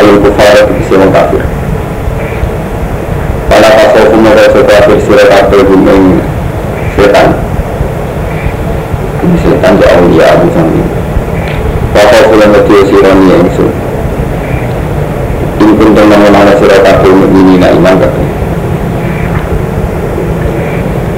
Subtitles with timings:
[0.00, 1.42] Ayo kufar itu wong kafir.
[3.46, 6.18] Pada pasal kumara kafir surat kafir bumeng
[6.98, 7.44] setan.
[9.24, 10.84] Ini setan ya aulia abu sami
[11.96, 13.66] Pasal kulan kecil sirani yang isu
[15.64, 18.26] Ini pun tentang mana surat kafir ini na iman kafir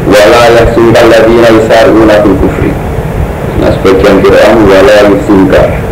[0.06, 2.70] Wala yaksunkan ladina isaruna kufri.
[3.58, 5.85] Nah sebagian Quran wala yusinka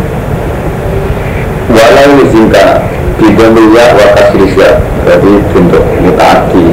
[1.95, 2.83] Wala yusinka
[3.15, 6.65] Bidamilya wa kasrisya Berarti bentuk mutaati.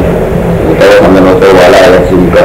[0.67, 2.45] Kita sama noto wala yusinka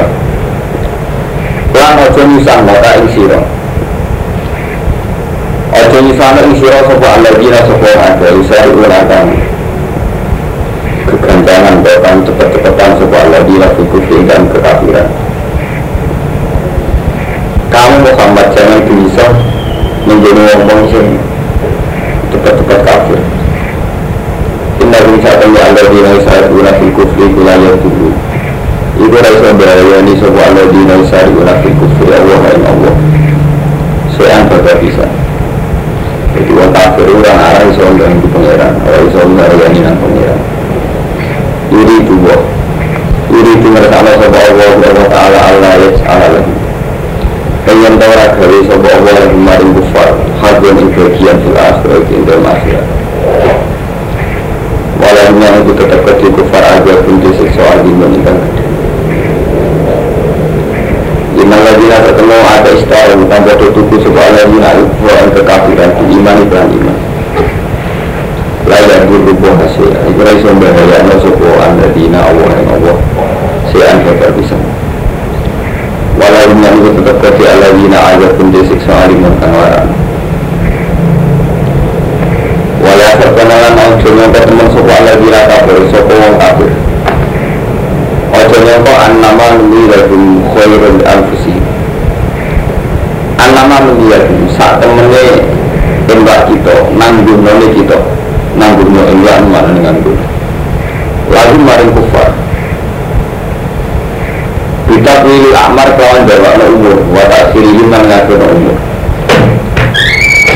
[1.74, 3.40] Lan ojo nyusah mata ing siro
[5.74, 9.26] Ojo nyusah ing siro Sopo aladina sopo ada Usari unakan
[11.02, 15.08] Keganjangan bahkan cepet-cepetan Sopo aladina fikufin dan kekafiran.
[17.68, 19.26] Kamu Muhammad jangan bisa
[20.08, 20.82] menjadi ngomong
[22.38, 23.20] cepat-cepat kafir
[24.78, 28.10] Inna bisa tanya Allah dina isa'ad guna fil kufri kulayah dulu
[28.98, 32.94] Iku rasa berayani sebuah Allah dina isa'ad guna fil kufri Allah yang Allah
[34.14, 35.06] Sean kata bisa
[36.38, 40.40] Jadi orang kafir orang arah iso yang itu pengeran Orang iso berayani nang pengeran
[41.74, 42.40] Iri itu boh
[43.34, 46.54] Iri itu ngerasa Allah sebuah Allah Allah Ta'ala Allah ya Allah lagi
[47.68, 52.46] pengen tahu gawe sapa Allah yang maring kufar hadun ing bagian fil akhirat ing dalam
[52.46, 52.86] akhirat
[55.38, 58.64] yang itu tetap kecil kufar aja pun disiksa adi meninggal gede
[61.38, 66.66] Inna ladina ketemu ada istara tanpa tutupu sebuah ladina Ibu yang kekafiran di iman iban
[66.74, 66.98] iman
[68.66, 72.96] Layak berhubung hasil Ibu raisa bahaya no sebuah ladina Allah yang Allah
[73.70, 74.56] Sean kekal bisa
[76.18, 79.86] walau yang itu tetap kati aladina ayat pun disiksa alimun kan
[82.98, 86.70] walau perkenalan ojo nyongko teman sopa aladina kafir sopa wong kafir
[88.34, 91.54] ojo nyongko an nama nulirakum khairul anfusi.
[93.38, 95.46] An nama nulirakum saat temennya
[96.10, 97.98] tembak kita nanggung nolnya kita.
[98.58, 100.18] Nanggung nolnya enggak mana nanggung
[101.30, 102.34] lalu maring kufar.
[104.90, 106.96] Kita pilih amar kawan bawa umur.
[107.14, 108.76] Watak sirihim yang ngatur umur.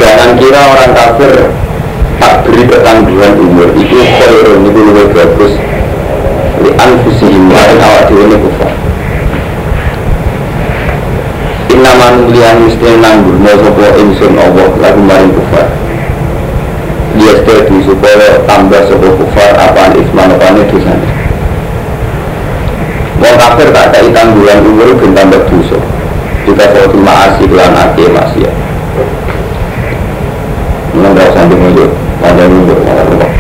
[0.03, 1.62] Jangan kira orang kafir
[2.23, 3.69] tak beri ketangguhan umur.
[3.75, 5.55] Itu khairun itu lebih bagus.
[6.63, 8.71] Li anfusihim lain awak dewa ini kufar
[11.75, 15.67] Inaman lian mesti nanggur mau sopo insun Allah lagu maring kufar.
[17.19, 21.09] Dia setuju supaya tambah sopo kufar apaan isman apaan itu sana
[23.19, 25.79] Wong kafir tak ada tangguhan umur ben tambah dosa.
[26.43, 28.55] Jika terima asih kelan ake maksiat.
[30.93, 31.45] Memang gak usah
[32.23, 33.33] pada mundur, malah rumah.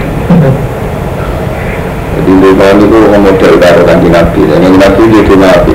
[2.12, 5.74] Jadi di tahun itu model karo kanji nabi, dan yang nabi itu nabi.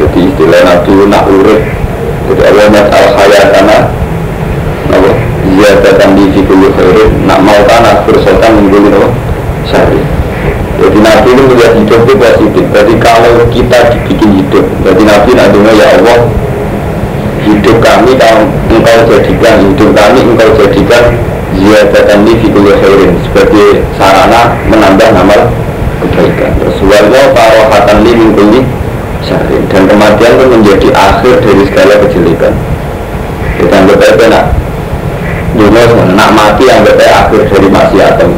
[0.00, 1.62] Jadi istilah nabi nak urut.
[2.30, 3.78] Jadi Allah mas'al hayat karena
[4.90, 5.10] Apa?
[5.42, 9.02] Ziyadatan di fikul khairin Nak mau tanah bersotan minggu itu
[9.66, 10.02] Syari
[10.80, 12.64] jadi Nabi itu melihat hidup itu positif.
[12.72, 16.18] Jadi kalau kita dibikin hidup, jadi Nabi nantinya ya Allah
[17.44, 18.12] hidup kami
[18.68, 21.04] engkau jadikan hidup kami engkau jadikan
[21.56, 25.40] ziyadatan li fikul khairin sebagai sarana menambah amal
[26.04, 26.52] kebaikan.
[26.62, 28.60] Rasulullah tarohatan li min kulli
[29.24, 32.54] syahrin dan kematian itu menjadi akhir dari segala kejelekan.
[33.60, 34.44] Kita anggap aja nak
[35.58, 38.30] Yunus nak mati anggap aja akhir dari maksiatan.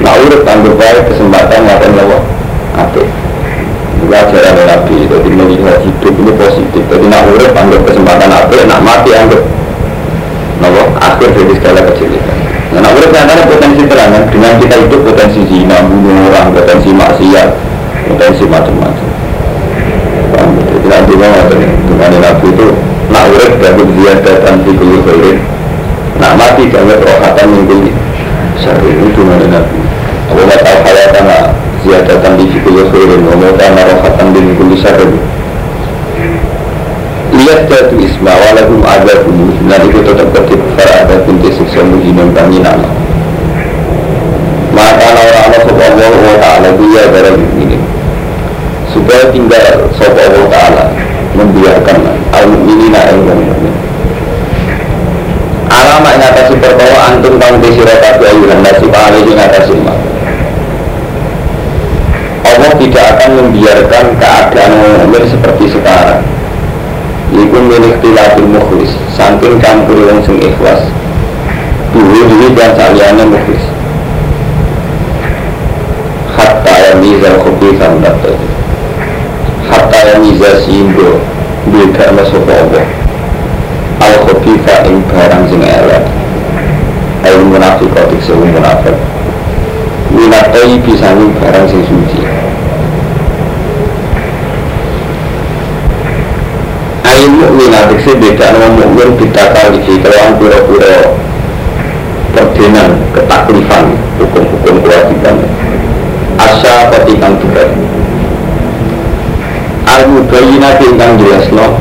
[0.00, 2.18] Nah urut anggap baik kesempatan ngapain lawa
[2.74, 3.23] Apa?
[4.04, 4.96] Juga Nabi.
[5.08, 6.82] Jadi melihat hidup ini positif.
[6.92, 9.42] Jadi nak urut anggap kesempatan apa Nak mati anggap.
[10.60, 12.38] Nawa akhir dari segala kejelekan
[12.70, 17.48] Nah nak urut nyatanya potensi terangan Dengan kita hidup potensi zina, bunuh orang, potensi maksiat
[18.06, 19.08] Potensi macam-macam?
[20.34, 21.42] Jadi nanti mau
[21.90, 22.68] Dengan Nabi itu
[23.10, 25.38] Nak urut dianggap ziyadatan di kulit khairin
[26.22, 27.78] Nak mati dianggap rohatan minggu
[28.54, 29.78] Syari itu mana Nabi.
[30.30, 35.06] Abu Matal hayatana ziyadatan di fikul khairin Wa mutana rohatan di minggu syari
[37.34, 39.36] lihat jatuh isma walakum pun
[39.68, 42.88] dan itu tetap ketik para ada binti siksa muhinan kami nama
[44.70, 47.78] maka orang-orang sopa Allah wa ta'ala dia dari ini
[48.94, 50.84] supaya tinggal sopa Allah ta'ala
[51.34, 51.96] membiarkan
[52.32, 53.74] al-mu'minina yang mu'min
[55.68, 59.66] alama yang atas perkara antum kang disirakat ya ayuhan nasi pahali yang atas
[62.54, 66.22] Allah tidak akan membiarkan keadaan mu'min seperti sekarang.
[67.34, 70.86] Iku milik tilatul mukhlis Saking campur yang sing ikhlas.
[71.90, 73.64] Dulu dulu dan saliannya mukhlis.
[76.30, 78.22] Hatta yang mizal khobi samdat
[79.66, 81.18] Hatta yang mizal simbo
[81.74, 82.86] Beda masuk Allah.
[83.98, 86.06] Al khobifa ing barang sing elek.
[87.26, 88.94] Ayo munafikotik sewu munafik.
[90.14, 90.54] Minat
[90.86, 92.33] bisa ing barang sing suci
[97.54, 101.14] Ayo mukmin adik sih beda nama mukmin kita kali kelawan pura-pura
[102.34, 105.38] perdenan ketaklifan hukum-hukum kewajiban.
[106.34, 107.70] Asa ketikang berat.
[109.86, 111.78] Al mubayina tingkang jelas no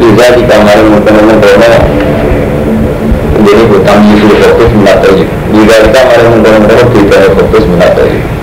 [0.00, 1.78] Liza di kamar mengkono-mengkono
[3.44, 8.33] Jadi hutang yusul fokus menatai Liza di kamar mengkono-mengkono Beda fokus menatai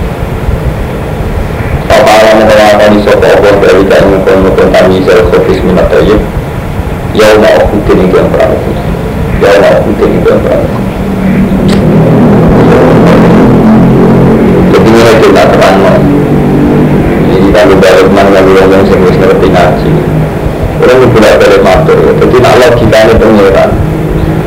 [2.12, 6.12] Apa mengkono-mengkono Sopo Allah dari kain mengkono-mengkono Kami yusul fokus menatai
[7.12, 8.56] Yau ma'ukutin itu yang perang.
[9.44, 10.64] Yau ma'ukutin itu yang perang.
[14.72, 15.76] Jadi ini kita terang
[17.28, 19.92] Ini kalau balik mana Kalau yang sering ngerti ngaji.
[20.80, 21.98] Orang itu tidak boleh matur.
[22.16, 22.54] Jadi nak
[23.20, 23.70] pengeran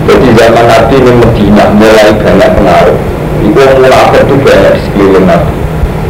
[0.06, 2.98] Jadi zaman Nabi ini Medina mulai banyak pengaruh.
[3.46, 5.65] Itu orang munafik itu banyak di sekeliling Nabi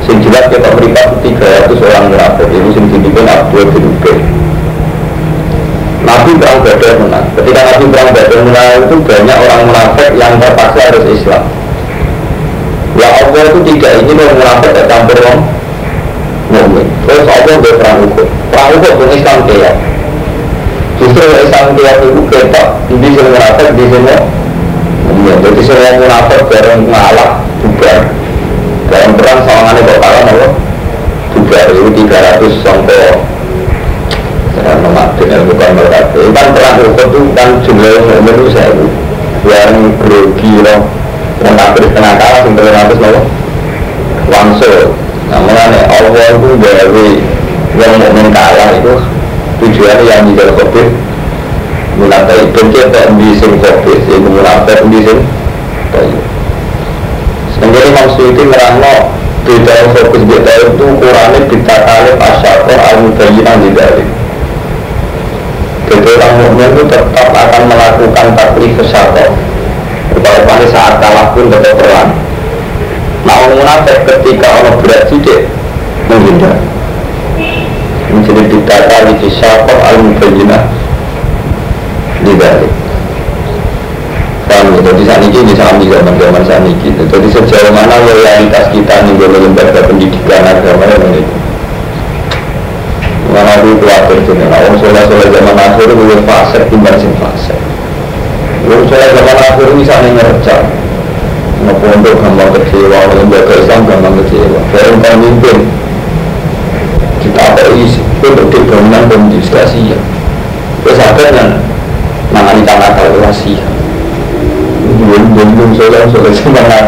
[0.05, 2.47] Sing jelas kita berikan 300 orang munafik.
[2.53, 4.17] Ini sing dibikin Abdul bin Ubay.
[6.05, 7.25] Nabi perang badar menang.
[7.33, 11.43] Ketika Nabi perang badar menang itu banyak orang munafik yang terpaksa harus Islam.
[12.95, 15.39] Ya Allah itu tidak ingin orang munafik campur orang
[16.53, 16.87] mukmin.
[17.09, 18.27] Terus Allah berperang hukum.
[18.53, 19.75] Perang hukum pun Islam kayak
[20.95, 24.15] Justru Islam dia itu ketok di sini munafik di sini
[25.25, 27.93] Ya, jadi semua munafik bareng ngalah juga
[28.95, 30.47] dalam perang sawangannya kok kalah apa?
[31.35, 33.03] Juga itu 300 sampai
[34.55, 38.71] Saya memakai yang bukan mereka Kan perang Uhud itu kan jumlah yang itu saya
[39.43, 40.79] Yang grogi loh
[41.43, 43.23] Yang kafir setengah kalah sampai 300 loh
[44.31, 44.75] Wangsul
[45.27, 47.09] Nah mengenai Allah itu dari
[47.75, 48.93] yang mau kalah itu
[49.59, 50.87] tujuannya yang tidak covid
[51.99, 55.13] munafik itu kita bisa covid itu munafik bisa
[57.75, 58.95] sendiri maksud itu merangno
[59.43, 64.05] tidak fokus kita itu ukurannya kita kali pasyakor al-mubayyinan di dari
[65.91, 69.29] jadi orang mukmin itu tetap akan melakukan taklif kesakor
[70.15, 72.15] Upaya saat kalah pun tetap perang.
[73.27, 75.51] Nah orang munafik ketika orang berat sidik
[76.07, 76.55] menghindar.
[78.07, 80.63] Menjadi dikata di kisahkot al-mubayyinah
[82.23, 82.74] di balik
[84.55, 84.79] Paham ya?
[84.87, 86.95] Jadi saat ini bisa ambil zaman-zaman saat ini.
[86.95, 91.23] Jadi sejauh mana loyalitas kita nih dalam lembaga pendidikan agama yang ini?
[93.35, 97.51] Mana aku khawatir jadi Orang soleh-soleh zaman akhir itu lebih fase timbang sing fase
[98.63, 100.55] Orang soleh zaman akhir misalnya ngerja
[101.67, 102.99] Ngapa untuk gampang kecewa?
[103.11, 104.59] Lembaga Islam gampang kecewa.
[104.71, 105.57] Orang pemimpin
[107.19, 107.99] kita apa isi?
[108.23, 109.99] Untuk bangunan dan administrasi ya
[110.85, 111.57] terus akhirnya
[112.29, 113.57] nangani tanah kalau masih
[115.05, 116.85] belum belum belum soalnya soalnya semangat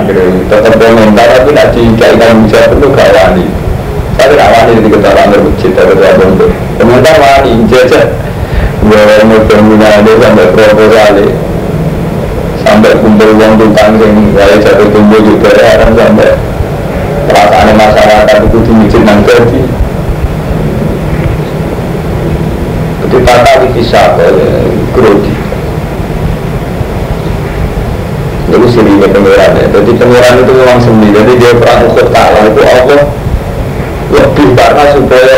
[0.50, 3.46] tetap komentar tapi nak dikaitkan jawab itu gak wani
[4.18, 8.06] saya tidak wani di ketahuan berbucit atau tidak bentuk komentar wani jajah
[9.48, 11.16] bangunan ada sampai proposal
[12.66, 16.36] sampai kumpul uang tukang yang saya jatuh tumbuh juga ya kan sampai
[17.28, 19.62] perasaan masyarakat itu dimijin nanti
[23.08, 24.20] ditata di bisa
[24.92, 25.47] grodi
[28.58, 29.66] itu sendirinya pengiran ya.
[29.70, 33.02] Jadi pengiran itu memang sendiri jadi dia perang ukut kalah itu Allah
[34.08, 35.36] lebih karena supaya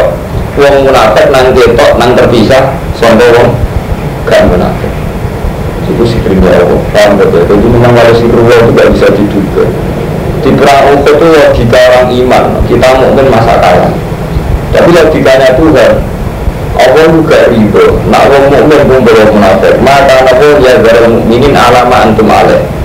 [0.60, 2.64] uang munafik nang ketok nang terpisah
[2.96, 3.50] sampai uang
[4.28, 4.92] gak munafik.
[5.90, 7.44] Itu sikrimnya Allah paham betul.
[7.50, 9.66] Jadi memang kalau sikrimnya itu gak bisa diduga.
[10.40, 12.44] Di perang ukut itu logika orang iman.
[12.70, 13.92] Kita mungkin masa kalah.
[14.70, 15.94] Tapi logikanya Tuhan
[16.80, 19.76] Allah juga ridho nak wong mukmin pun belum munafik.
[19.82, 22.79] Maka nabo ya garam mukminin alama antum alaih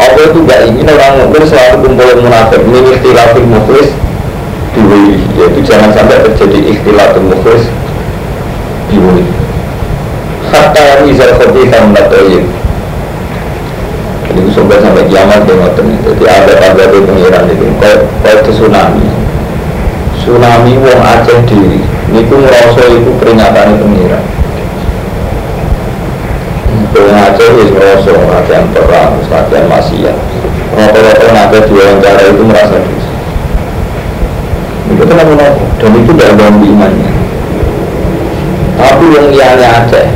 [0.00, 2.60] Allah itu gak ingin orang mukmin selalu kumpul munafik.
[2.64, 3.88] Min ikhtilafil mukhlis
[4.72, 7.68] diwiri yaitu jangan sampai terjadi ikhtilafil mukhlis
[8.88, 9.28] diwiri
[10.48, 12.44] Hatta Rizal Khobi Kamlatoyin
[14.32, 15.86] Jadi sampai sampai kiamat dia ngoten.
[16.08, 17.68] Jadi ada pada di pengiran itu.
[17.76, 19.04] Kau itu tsunami.
[20.16, 24.41] Tsunami wong Aceh diri Niku ngerasa itu peringatan pengiran
[27.12, 30.16] Aceh itu ngerasa latihan perang, latihan maksiat
[30.72, 33.12] Rata-rata ada dua cara itu merasa dosa
[34.88, 35.32] Itu kenapa
[35.76, 37.12] Dan itu tidak ganggu imannya
[38.80, 40.06] Tapi yang liane Aceh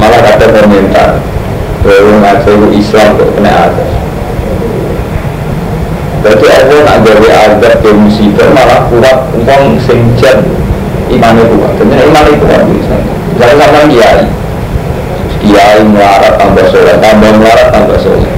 [0.00, 1.20] Malah kata komentar
[1.84, 3.98] Bahwa Aceh itu Islam kok kena Aceh
[6.18, 10.42] Berarti Allah nak gawe azab ke musibah malah kuat uang sing jan
[11.06, 11.72] imannya kuat.
[11.78, 12.96] Tentunya imannya kuat bisa.
[13.38, 14.37] Jangan sama kiai.
[15.48, 18.28] Kiai melarat tambah soleh, tambah melarat tambah soleh.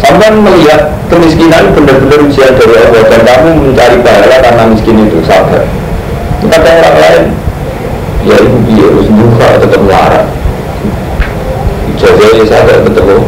[0.00, 5.68] Sampai melihat kemiskinan benar-benar ujian dari Allah dan kamu mencari pahala karena miskin itu sabar.
[6.44, 7.24] Kata orang lain,
[8.24, 10.24] ya ibu dia harus buka tetap melarat.
[12.00, 13.20] Jadi saya betul.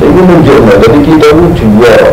[0.00, 2.04] Jadi menunjukkan, jadi kita itu jual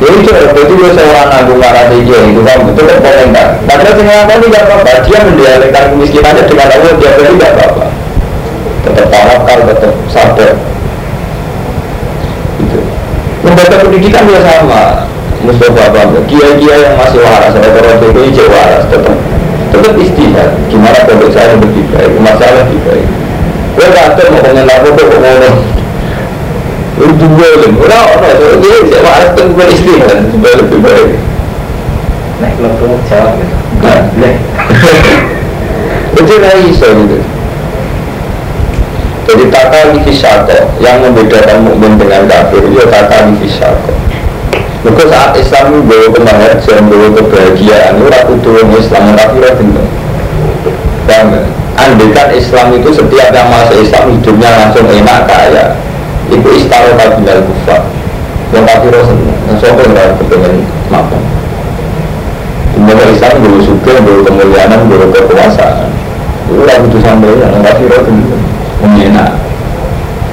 [0.00, 3.46] jadi itu berarti gue seorang agung dia itu kan betul kan komentar.
[3.68, 4.92] Padahal sing ngakoni tidak apa-apa.
[5.04, 7.86] Dia mendialekkan kemiskinannya dengan Allah dia berarti tidak apa-apa.
[8.80, 10.52] Tetap tawakal, tetap sabar.
[12.64, 12.78] Itu.
[13.44, 15.04] Lembaga pendidikan dia sama.
[15.40, 19.16] Mustafa Bambang, kiai-kiai yang masih waras, saya orang itu hijau waras, tetap
[19.72, 20.52] tetap istihad.
[20.68, 23.08] Gimana pondok saya lebih baik, masalah lebih baik.
[23.72, 25.79] Gue kata mau mengenal apa, kok ngomong
[27.00, 31.08] itu boleh, orang orang itu dia saya marah tuh bukan istri kan, supaya lebih baik.
[32.40, 33.56] Naik kelompok jawab gitu.
[33.80, 34.00] Nah,
[36.12, 36.32] itu
[36.68, 37.18] bisa gitu.
[39.30, 43.92] Jadi tata nifisako yang membedakan mukmin dengan kafir itu tata nifisako.
[44.80, 49.64] Maka saat Islam bawa kebahagiaan, bawa kebahagiaan, itu rakyat turun Islam, kafir itu
[51.04, 51.24] Dan
[51.76, 55.64] andikan Islam itu setiap yang masuk Islam hidupnya langsung enak kaya
[56.30, 56.48] itu
[56.80, 57.82] istana kabinet kufar
[58.50, 60.54] yang kafir seneng yang sopo kepengen
[60.88, 61.22] makan.
[62.80, 65.92] Dunia Islam dulu suka, dulu kemuliaan, dulu kekuasaan.
[66.48, 68.12] Itu lah butuh sampai yang kafir itu
[68.80, 69.36] menyenak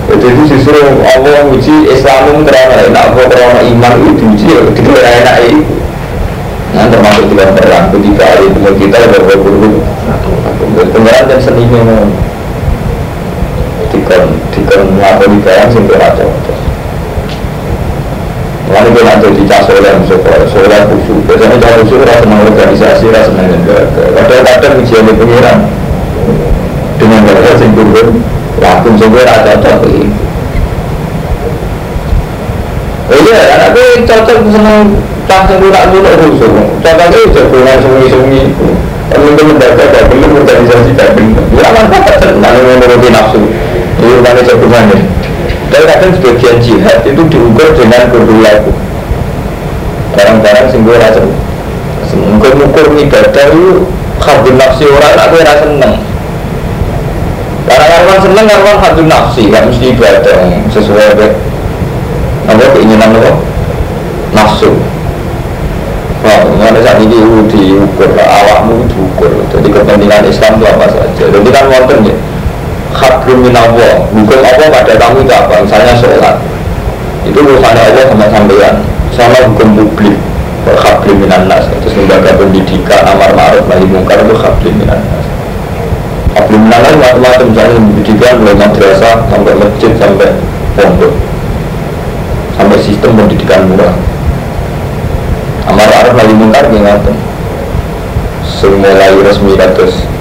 [0.07, 5.75] itu justru Allah uji Islam terang enak, terang iman itu uji, itu enak itu.
[6.71, 7.91] Nah termasuk juga perang.
[7.91, 8.47] Ketika hari
[8.79, 9.83] kita ada berburu
[10.77, 12.07] Pengeran dan seni memang
[14.07, 16.59] dikon dikon ngakoni barang sing ora cocok.
[18.67, 21.19] Lalu kita nanti di cas soleh, misalnya soleh khusyuk.
[21.23, 24.03] Biasanya cas khusyuk rasa senang organisasi, rasa senang lembaga.
[24.11, 25.57] Kadang-kadang ujian di pengiran
[26.99, 28.07] dengan mereka sing turun,
[28.59, 30.11] lakum sebuah rasa cocok ini.
[33.07, 34.99] Oh iya, anakku cocok senang
[35.31, 36.51] tas yang lunak lunak khusyuk.
[36.83, 38.43] Cocoknya jagungan sungi-sungi.
[39.07, 41.39] Kalau lembaga gak belum organisasi gak belum.
[41.55, 43.39] Ya mantap senang menuruti nafsu.
[44.07, 44.99] Ini urutannya jagungan ya.
[45.67, 48.71] Dan kadang sebagian jihad itu diukur dengan kurilaku
[50.15, 51.19] Barang-barang sing gue rasa
[52.15, 53.83] Mungkin ukur ibadah itu
[54.23, 55.93] Khadun nafsi orang aku rasa seneng.
[57.67, 60.35] Karena karwan seneng karwan khadun nafsi Gak mesti ibadah.
[60.71, 61.35] Sesuai dengan
[62.47, 63.31] Apa keinginan apa?
[64.31, 64.71] Nafsu.
[66.57, 67.19] Mana saat ini
[67.51, 69.29] diukur awakmu diukur.
[69.51, 71.23] Jadi kepentingan Islam itu apa saja?
[71.27, 72.15] Jadi kan wonten ya
[72.97, 75.55] Hablum minallah Hukum Allah pada kamu itu apa?
[75.61, 76.35] Misalnya sholat.
[77.21, 78.75] Itu urusannya Allah sama sampean.
[79.13, 80.17] Sama hukum publik.
[80.67, 85.25] Hablum minannas Terus lembaga pendidikan Amar ma'ruf nahi mungkar itu hablum minannas
[86.35, 87.45] Hablum minannas macam-macam.
[87.53, 90.29] Misalnya pendidikan mulai madrasah Sampai masjid sampai
[90.75, 91.13] pondok.
[92.57, 93.95] Sampai sistem pendidikan murah.
[95.69, 97.13] Amar ma'ruf nahi mungkar Gimana
[98.43, 100.16] Semulai resmi katus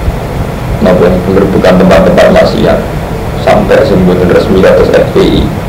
[0.87, 1.11] Nopo
[1.59, 2.79] bukan tempat-tempat maksiat.
[3.43, 5.67] Sampai sembuh resmi atas FPI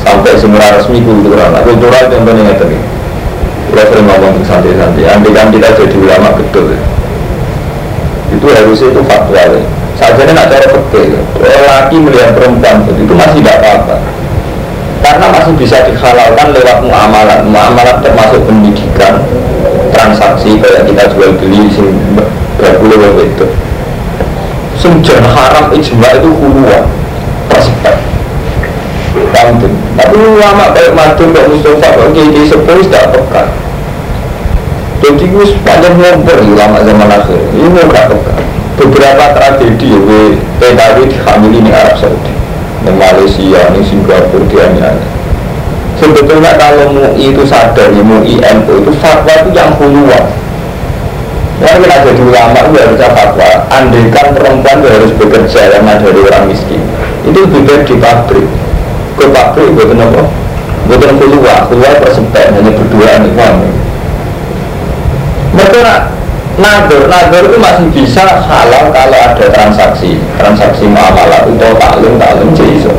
[0.00, 2.78] sampai semua resmi kultural nah, kultural penting tadi
[3.70, 6.74] kita sering ngomong santai-santai andai kan kita jadi ulama betul.
[6.74, 6.80] Ya.
[8.34, 9.62] itu harusnya itu fatwa ya.
[9.94, 11.02] saja nak cara peke
[11.38, 13.96] laki melihat perempuan itu masih tidak apa-apa.
[15.00, 19.22] Karena masih bisa dihalalkan lewat muamalah muamalah termasuk pendidikan
[19.94, 21.94] transaksi kayak kita jual beli sing
[22.58, 23.46] berpuluh itu
[24.80, 26.88] Sumjan haram ijma itu huluan.
[27.52, 27.96] Prospek
[29.34, 33.46] Kantin Tapi ulama kayak Madun, kayak Mustafa, kayak Kiai Sepuh tidak pekat
[35.00, 37.40] Jadi gue sepanjang ngompor ulama zaman akhir.
[37.56, 38.40] Ini gak pekat
[38.80, 40.00] Beberapa tragedi ya
[40.60, 42.32] PKW dihamili di Arab Saudi.
[42.80, 45.04] Di Malaysia, di Singapura, di Aniaya
[46.00, 50.32] Sebetulnya kalau MUI itu sadar, ya MUI NU itu fatwa itu yang huluan
[51.60, 53.50] Mungkin ada di ulama itu harus fatwa.
[53.68, 56.80] Andaikan perempuan itu harus bekerja karena dari orang miskin.
[57.28, 58.48] Itu baik di pabrik.
[59.20, 60.22] Ke pabrik buat apa?
[60.88, 63.68] Buat keluar, keluar persepet hanya berdua nih kamu.
[65.50, 66.00] Mereka nak
[66.60, 72.90] Nagar, nagar itu masih bisa halal kalau ada transaksi Transaksi muamalah itu taklim, taklim jadi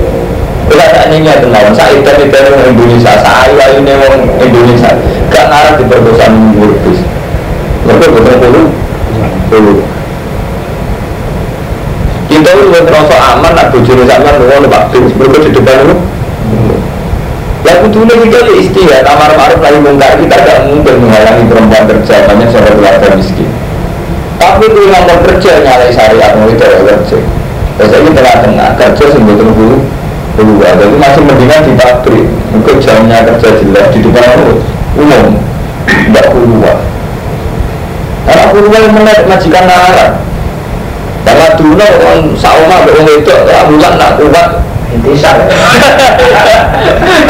[0.66, 4.92] Bila tak ini ya teman, saya itu di Indonesia, saya ini orang Indonesia
[5.30, 7.11] Gak ngarap di perkosaan murbis
[7.86, 8.10] Betul
[8.40, 8.62] dulu
[9.52, 9.74] Dulu
[12.32, 15.96] Kita itu terasa aman, nak bujurnya sama, nunggu waktu Mereka di depan itu
[17.62, 22.26] Ya kudunya kita ya istihad, amar ma'ruf nahi mungkar kita gak mungkin menghalangi perempuan kerja
[22.26, 23.46] banyak soal keluarga miskin.
[24.42, 27.18] Tapi itu yang kerja nyalai syariat mau itu ya kerja.
[27.78, 29.78] Biasanya tengah-tengah kerja sebetulnya dulu
[30.42, 32.26] dulu jadi masih mendingan di pabrik.
[32.50, 34.42] Mungkin jamnya kerja jelas di depan
[34.98, 35.38] umum,
[35.86, 36.78] tidak keluar.
[38.52, 40.20] Yang menarik majikan nalar.
[41.24, 43.36] Karena dulu orang sama orang itu,
[43.70, 45.38] bulan nak kuat intisar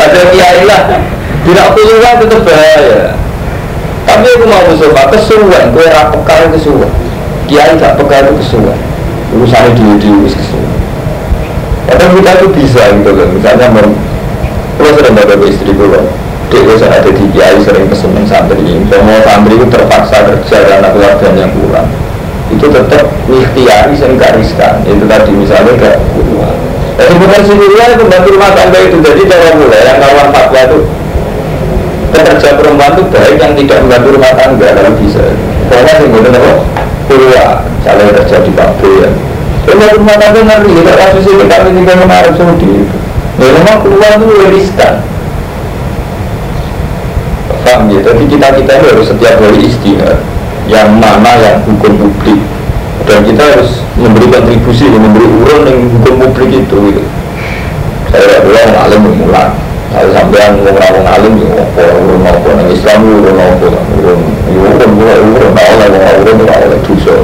[0.01, 0.81] ada kiai lah
[1.45, 3.13] tidak keluar itu bahaya
[4.05, 6.91] tapi aku mau musuh kesuwan gue rapekar kesuwan
[7.45, 8.77] kiai gak pekar kesuwan
[9.37, 10.73] urusan di di kesuwan
[11.85, 13.67] kadang kita itu bisa gitu kan misalnya
[14.79, 16.01] kalau sering ada istri gue
[16.59, 18.59] bisa ada di kiai sering pesenin santri.
[18.91, 21.87] Semua santri itu terpaksa kerja karena keluarganya kurang.
[22.51, 24.83] Itu tetap ikhtiari sehingga riskan.
[24.83, 26.51] Itu tadi misalnya gak keluar
[27.01, 28.97] jadi bukan sendirian itu membantu rumah tangga itu.
[29.01, 30.79] Jadi cara mulai yang kawan fatwa itu
[32.11, 35.23] pekerja perempuan itu baik yang tidak membantu rumah tangga kalau bisa.
[35.71, 36.51] Sih benar apa?
[37.09, 37.49] Keluar
[37.81, 39.09] kalau kerja di pabrik ya.
[39.65, 42.71] Membantu rumah tangga nanti kita kasus ini kami tinggal menaruh Saudi.
[43.41, 44.95] Ya memang keluar itu riskan
[47.71, 47.99] paham ya.
[48.03, 50.19] Jadi kita kita harus setiap hari istihad.
[50.67, 52.39] Yang mana yang hukum publik.
[53.07, 57.03] Dan kita harus memberi kontribusi memberi urun yang hukum publik itu gitu.
[58.11, 59.51] saya bilang orang alim mengulang
[59.87, 64.19] kalau sampai ngomong alim ya apa urun apa yang Islam urun apa urun.
[64.51, 65.21] Urun urun.
[65.31, 67.15] Urun tahu lah orang urun tahu lah dosa.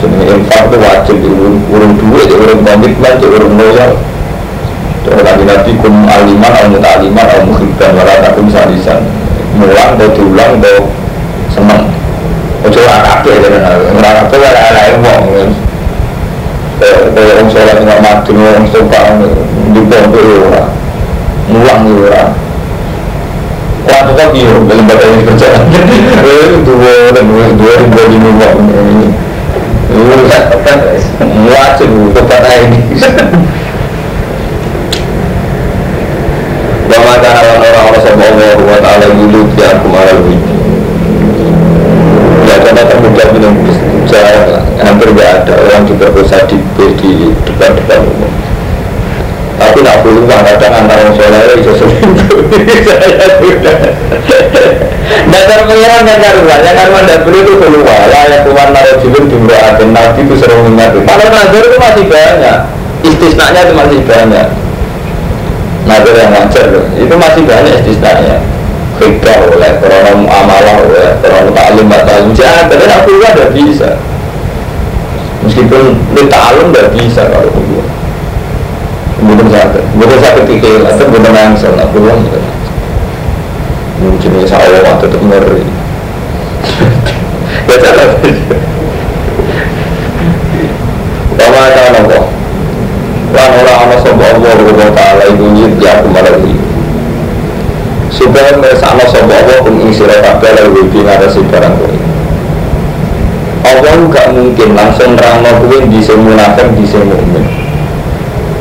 [0.00, 3.92] Jadi infak itu wajib urun urun duit urun komitmen urun loyal
[5.10, 9.02] Lagi nabi kum aliman al mutaliman al mukhibban wala takum salisan
[9.58, 10.86] mulang atau diulang atau
[11.50, 11.90] seneng
[12.60, 13.56] Ojo lah kabeh kan
[13.96, 15.48] ora kabeh ora ana wong.
[16.80, 19.20] Kayak orang sholat nggak mati, orang sopan
[19.72, 20.64] di pondok ya ora,
[21.48, 22.24] mulang ya ora.
[23.88, 25.48] Wah tuh kok iya, baca ini kerja.
[26.68, 29.08] Dua dua dua ribu lima wong ini.
[31.48, 32.78] Wajib tempat ini.
[37.00, 40.36] Wa ma kana orang-orang sallallahu wa ta'ala yulu ya kumaral ini
[42.44, 43.56] ya karena termudah minum
[44.04, 48.28] jarang hampir nggak ada orang juga bisa di, di depan-depan umum.
[49.56, 52.36] Tapi nak peluang kadang antara orang soleh itu seminggu
[52.84, 53.76] saya sudah
[55.32, 59.24] dasar pengiran dan karuan yang karuan dan beli itu keluar lah yang keluar naruh jilin
[59.24, 62.58] dimroatin nabi itu sering mengingatkan kalau nazar itu masih banyak.
[63.00, 64.59] Istisnanya itu masih banyak
[65.88, 68.38] nazar yang wajar loh itu masih banyak istisnanya.
[69.00, 71.86] Beda oleh karena amalah oleh karena taklim.
[71.88, 73.90] Taklim jangan tapi nak keluar tidak bisa.
[75.40, 77.86] Meskipun di taklim tidak bisa kalau keluar
[79.20, 82.40] kemudian sakit kemudian sakit pikir atau kemudian nangsel nak keluar tidak
[84.00, 85.64] mungkin ya saya tetap ngeri.
[87.68, 88.04] Ya cara
[91.34, 92.20] Bawa ada nopo
[93.30, 96.40] Lan orang-orang sopa Allah Wa ta'ala ibu nyit ya aku marah
[98.10, 101.94] supaya mereka Allah Allah pun ing sirah kabeh lalu wibi ngarasi barang kue.
[103.60, 107.44] Allah gak mungkin langsung nerangno kue di munafik di mukmin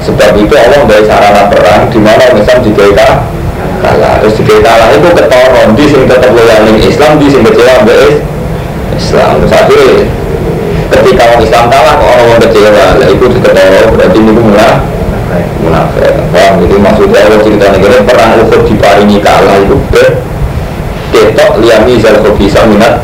[0.05, 3.25] sebab itu Allah dari sarana perang di mana misal di kita
[3.79, 4.15] kalah.
[4.23, 7.99] Terus di kalah itu ketoron di sini tetap loyal Islam di sini kecewa mbak
[8.95, 9.32] Islam.
[9.43, 10.05] Terus akhirnya
[10.89, 12.69] ketika orang Islam kalah orang orang kecewa
[13.01, 14.98] lah itu diketoron berarti ini mulai
[15.62, 16.13] munafik.
[16.34, 16.54] Paham?
[16.65, 20.04] Jadi maksudnya Allah cerita negara perang Uhud diparingi kalah itu ke
[21.13, 23.02] ketok liami zal bisa minat.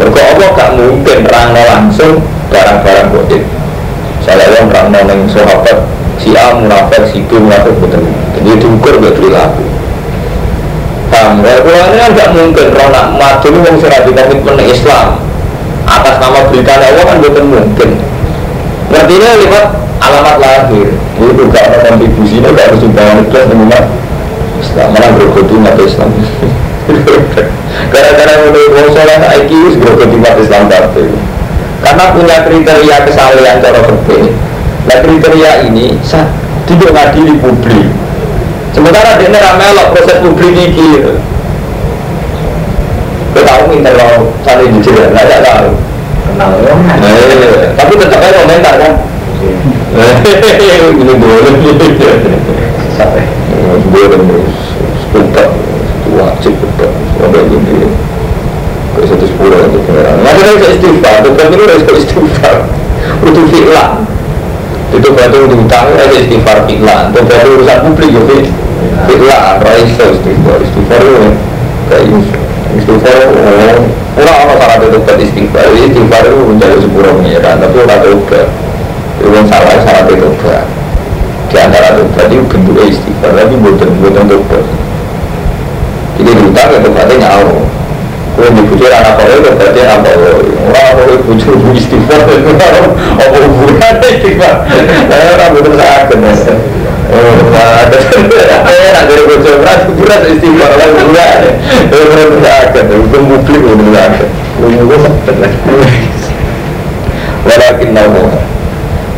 [0.00, 3.44] Mereka Allah gak mungkin perang langsung barang-barang goib
[4.24, 8.04] saya yang perang neng sahabat si A munafik si B munafik betul.
[8.38, 9.64] Jadi diukur gak perilaku.
[11.10, 11.42] Paham?
[11.42, 15.06] Ya kalau ini kan gak mungkin kalau nak maju ini wong sing komitmen Islam.
[15.90, 17.90] Atas nama berita Allah kan betul mungkin.
[18.90, 19.66] Artinya lewat
[20.00, 20.88] alamat lahir
[21.20, 23.84] itu gak ada kontribusi ini gak harus sumbangan ikhlas umat
[24.60, 26.10] Islam mana berkodu mata Islam
[27.90, 31.06] Gara-gara udah mau sholat IQ sebagai timat Islam kabeh.
[31.80, 34.30] Karena punya kriteria kesalahan cara berbeda.
[34.90, 35.96] Nah kriteria ini
[36.66, 37.88] tidak ngadili publik.
[38.74, 41.02] Sementara dia ramelok proses publik ini.
[43.30, 45.68] Kau tahu minta lo saling dijelaskan, nggak tahu.
[46.26, 46.74] Kenal ya.
[46.74, 48.92] Eh, tapi tetap aja komentar kan.
[51.00, 51.54] Ini boleh.
[52.94, 53.26] Sampai.
[53.90, 54.18] Boleh
[55.02, 55.48] sebentar.
[56.10, 56.90] Wajib betul.
[57.20, 57.90] Ada ini.
[58.94, 60.14] Ke satu sepuluh untuk pengeran.
[60.22, 61.14] Nggak ada yang istighfar.
[61.26, 62.56] Bukan itu harus istighfar.
[63.22, 63.92] Untuk fi'lan.
[64.90, 67.04] Itu berarti untuk utang ada istighfar fi'lan.
[67.10, 68.22] Itu berarti urusan publik ya
[69.10, 69.54] fi'lan.
[69.62, 70.58] Raisa istighfar.
[70.62, 71.22] Istighfar itu
[71.90, 72.04] kayak
[72.78, 73.82] istighfar oh,
[74.14, 78.46] orang apa salah itu istighfar istighfar itu menjadi sepuluh pengiran tapi orang tobat
[79.20, 80.64] itu yang salah salah itu tobat
[81.52, 84.64] di antara tobat itu bentuknya istighfar tapi bukan bukan tobat.
[86.16, 87.60] Jadi diutang ya tobatnya nyawa
[88.30, 90.40] kalau dibujuk anak kau itu berarti apa orang
[90.72, 94.54] apa itu bujuk istighfar apa hubungannya istighfar?
[95.12, 96.18] Orang betul sakit
[97.10, 98.30] Oh, ada itu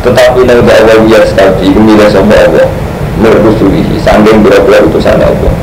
[0.03, 2.67] tetapi nabi Allah ya sekali ini sama Allah
[3.23, 5.53] merdusulihi sanggeng berapa utusan Allah.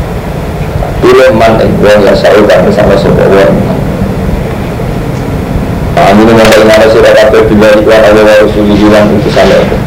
[1.05, 3.53] Bila man yang ya saya kan bersama sama Allah
[6.01, 9.81] Amin mengenai sirah kabeh bila iklan Allah wa rasulihi lan utusan Allah.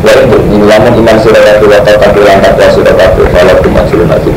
[0.00, 4.36] Wa untuk lamun iman sirah kabeh wa tata kilang takwa sirah kabeh Falah kumajulun azim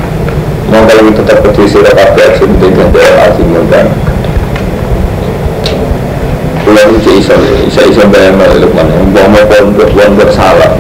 [0.69, 3.87] kalau tetap kecil sirah kabeh Azim dengan jalan azim dan
[6.79, 7.35] Kulau itu iso
[7.67, 10.79] iso iso bayang Lukman Mau mau pondok pondok salah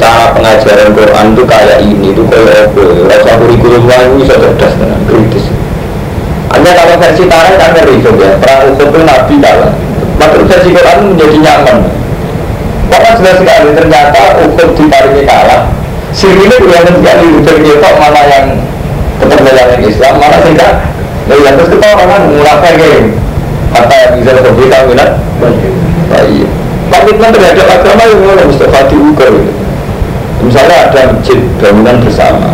[0.00, 2.82] cara pengajaran Quran itu kayak ini itu kayak apa?
[3.12, 5.52] Rasa kurikulum lain bisa cerdas dengan kritis.
[6.48, 8.30] Hanya kalau versi Tarek kan ngeri ya.
[8.40, 9.72] Perang Uhud itu Nabi kalah.
[10.16, 11.76] Maka versi Quran menjadi nyaman.
[12.88, 15.60] Karena jelas sekali ternyata Uhud ditariknya kalah.
[16.16, 18.46] Sirine kelihatan sekali kok mana yang
[19.20, 20.38] tetap menjalani Islam mana
[21.28, 23.27] nah yang terus kita orang kan munafik
[23.86, 25.10] yang bisa lebih minat
[26.10, 26.48] baik.
[26.88, 28.88] Komitmen terhadap agama yang mulai Mustafa?
[28.90, 29.52] Diukur gitu
[30.38, 32.48] misalnya ada masjid bangunan bersama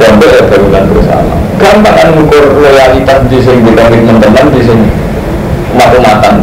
[0.00, 1.34] pondok ya bangunan bersama.
[1.60, 4.88] Gampang kan mengukur loyalitas di sini di komitmen teman di sini.
[5.76, 6.34] Umat-umatan.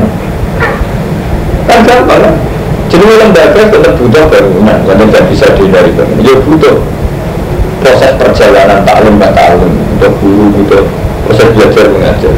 [1.66, 2.36] Kan gampang kan?
[2.88, 6.22] Jadi lembaga tetap butuh bangunan yang tidak bisa dihindari bangunan.
[6.22, 6.76] Ya butuh.
[7.82, 9.74] Proses perjalanan taklim tak taklim.
[9.98, 10.86] Untuk guru butuh.
[11.26, 12.34] Proses belajar mengajar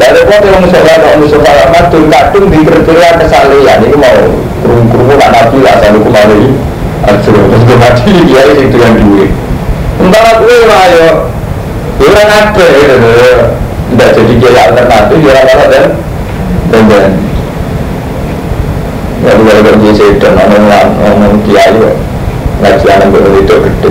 [0.00, 4.18] Lalu kok yang musola kalau musola lama tuh di kriteria kesalahan ini mau
[4.64, 6.42] kurung-kurung nak nabi lah selalu kembali
[7.02, 9.30] Aduh, terus gue mati dia itu yang duit.
[9.98, 11.08] Entah aku lah yo,
[11.98, 12.94] orang ada ya,
[13.90, 15.84] tidak jadi kiai alternatif, ya orang orang dan
[16.70, 17.04] dan dan.
[19.26, 20.64] Ya dua orang kiai sedang ngomong
[21.02, 21.90] ngomong kiai yo,
[22.62, 23.90] ngaji anak gue itu gede.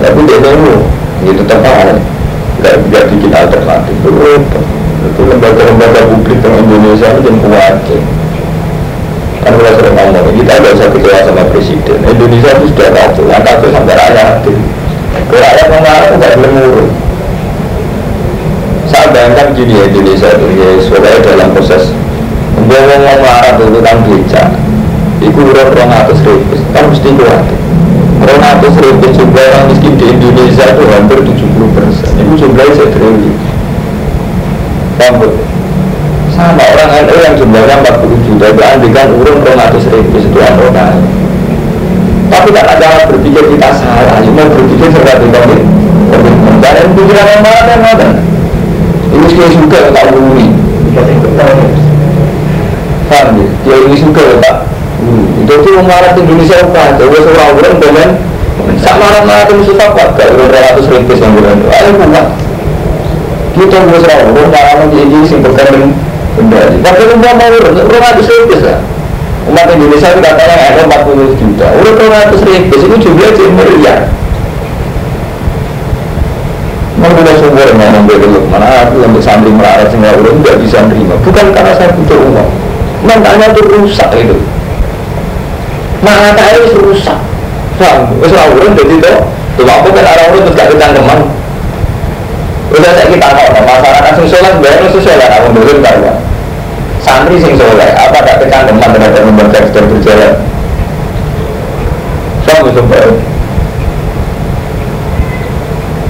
[0.00, 0.80] Tapi dia tahu,
[1.20, 1.94] dia tetap ada,
[2.64, 3.96] nggak bikin alternatif.
[5.10, 7.76] Itu lembaga-lembaga publik di Indonesia itu yang kuat
[9.40, 11.98] kan kalau sering ngomong kita nggak usah kecewa sama presiden.
[12.04, 14.36] Indonesia itu sudah kacau yang kacau sampai rakyat
[15.26, 16.90] kalau rakyat mengarah nggak boleh ngurus
[18.90, 21.94] saya bayangkan gini ya Indonesia itu ya sebagai dalam proses
[22.58, 24.44] ngomong marah dulu kan beca
[25.24, 27.44] itu udah orang atas ribu kan mesti kuat
[28.20, 32.08] orang atas ribu jumlah orang miskin di Indonesia itu hampir 70 persen.
[32.20, 33.34] Itu jumlahnya saya triliun
[35.00, 35.32] paham
[36.36, 41.00] sama orang NU yang jumlahnya 40 juta itu andikan urun 200 ribu itu orang
[42.30, 45.62] tapi kan ada berpikir kita salah cuma berpikir seperti komit
[46.60, 48.08] dan yang pikiran yang mana yang mana?
[49.10, 50.48] Ini sekali suka tak wuri
[53.10, 53.46] paham ya?
[53.66, 54.56] Dia ini suka tak
[55.40, 58.08] itu tuh marah Indonesia apa coba seorang orang dengan
[58.78, 62.26] sama orang marah itu musuh apa gak urun 200 ribu yang bulan ayo bukan
[63.50, 65.92] kita harus orang orang marah menjadi sing berkandung
[66.38, 66.76] kembali.
[66.86, 68.54] Tapi umpama mau urut, urut ratus ribu.
[69.50, 71.66] Umat Indonesia itu katanya ada 40 juta.
[71.82, 73.94] Urut ratus ribu, itu jumlahnya jadi.
[77.00, 81.16] Mau punya sumber ngomong dari mana aku untuk santri melarat sehingga urut tidak bisa menerima.
[81.24, 82.50] Bukan karena saya butuh uang.
[83.08, 84.36] Mentalnya itu rusak itu.
[86.04, 87.16] Mata itu rusak.
[87.80, 88.12] Paham?
[88.20, 89.12] Wes ora jadi itu.
[89.56, 91.39] Tuh aku kan orang urut terus gak kecangkeman.
[92.70, 96.06] Udah saya kita tahu, masyarakat sing sholat bayar itu sholat, aku dulu tahu
[97.02, 100.32] Santri sing sholat, apa tak kecangkeman terhadap lembaga sedang berjalan?
[102.46, 103.10] Sama sumpah.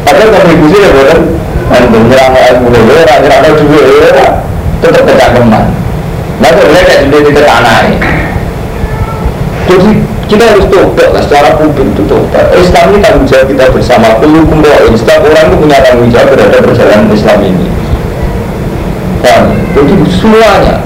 [0.05, 1.19] Padahal kontribusi ya bukan
[2.61, 4.11] mulai ya ora ada duit ya
[4.83, 5.65] tetap kecangkeman.
[6.41, 7.89] Nah kok lek duit itu tanah
[9.71, 9.91] Jadi
[10.31, 12.55] kita harus tobat lah secara publik itu tobat.
[12.55, 14.09] Islam ini tanggung jawab kita bersama.
[14.23, 14.95] Perlu kumroin.
[14.95, 17.67] Setiap orang itu punya tanggung jawab terhadap perjalanan Islam ini.
[19.27, 19.43] Kan?
[19.75, 20.77] Jadi semuanya.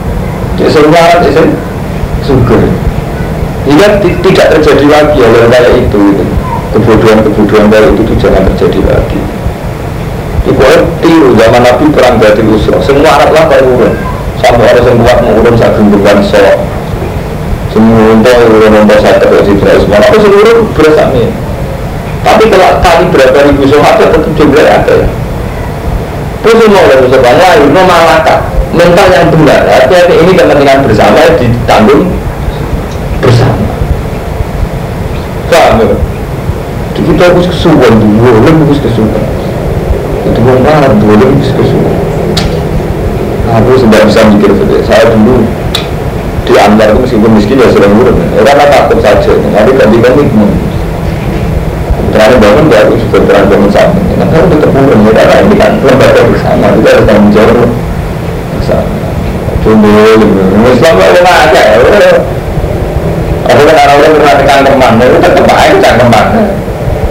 [0.64, 1.44] Semua orang jadi
[2.24, 2.62] syukur.
[3.68, 6.00] Hingga tidak terjadi lagi hal kayak itu.
[6.16, 6.24] itu
[6.74, 9.20] kebodohan-kebodohan dari itu tuh jangan terjadi lagi
[10.44, 10.61] itu
[11.00, 13.94] tiru zaman Nabi perang Badr Usra semua Arab lah urun
[14.42, 16.42] sampai orang yang kuat mengurun saat gembukan so
[17.75, 21.27] semua untuk urun untuk saya terus Ibrahim semua aku seluruh bersama
[22.23, 24.97] tapi kalau kali berapa ribu sahabat tetap jumlah ada
[26.47, 28.39] terus semua orang musuh lain memalakkan
[28.71, 32.15] mental yang benar artinya ini kepentingan bersama ditanggung
[33.19, 33.67] bersama
[35.51, 35.97] paham ya?
[37.05, 39.25] kita harus kesuwan dulu, harus kesuwan.
[40.25, 41.97] Itu marah dulu, harus kesuwan.
[43.61, 44.51] Aku sudah bisa mikir.
[44.89, 45.45] Saya dulu
[46.44, 48.16] di Anwar itu meskipun miskin ya sering urut.
[48.37, 49.33] Karena takut saja.
[49.52, 50.22] Nanti ganti ganti
[52.14, 53.98] Terakhir bangun ya aku sudah terakhir bangun sama.
[54.20, 56.66] Nah kalau tetap urut ya karena ini kan lembaga bersama.
[56.78, 57.57] Kita harus tanggung jawab
[58.54, 58.94] bersama.
[59.64, 59.92] Cuma
[60.70, 61.64] Islam itu ada.
[63.44, 66.26] Aku kan orang-orang pernah tekan teman, itu tetap aja cangkeman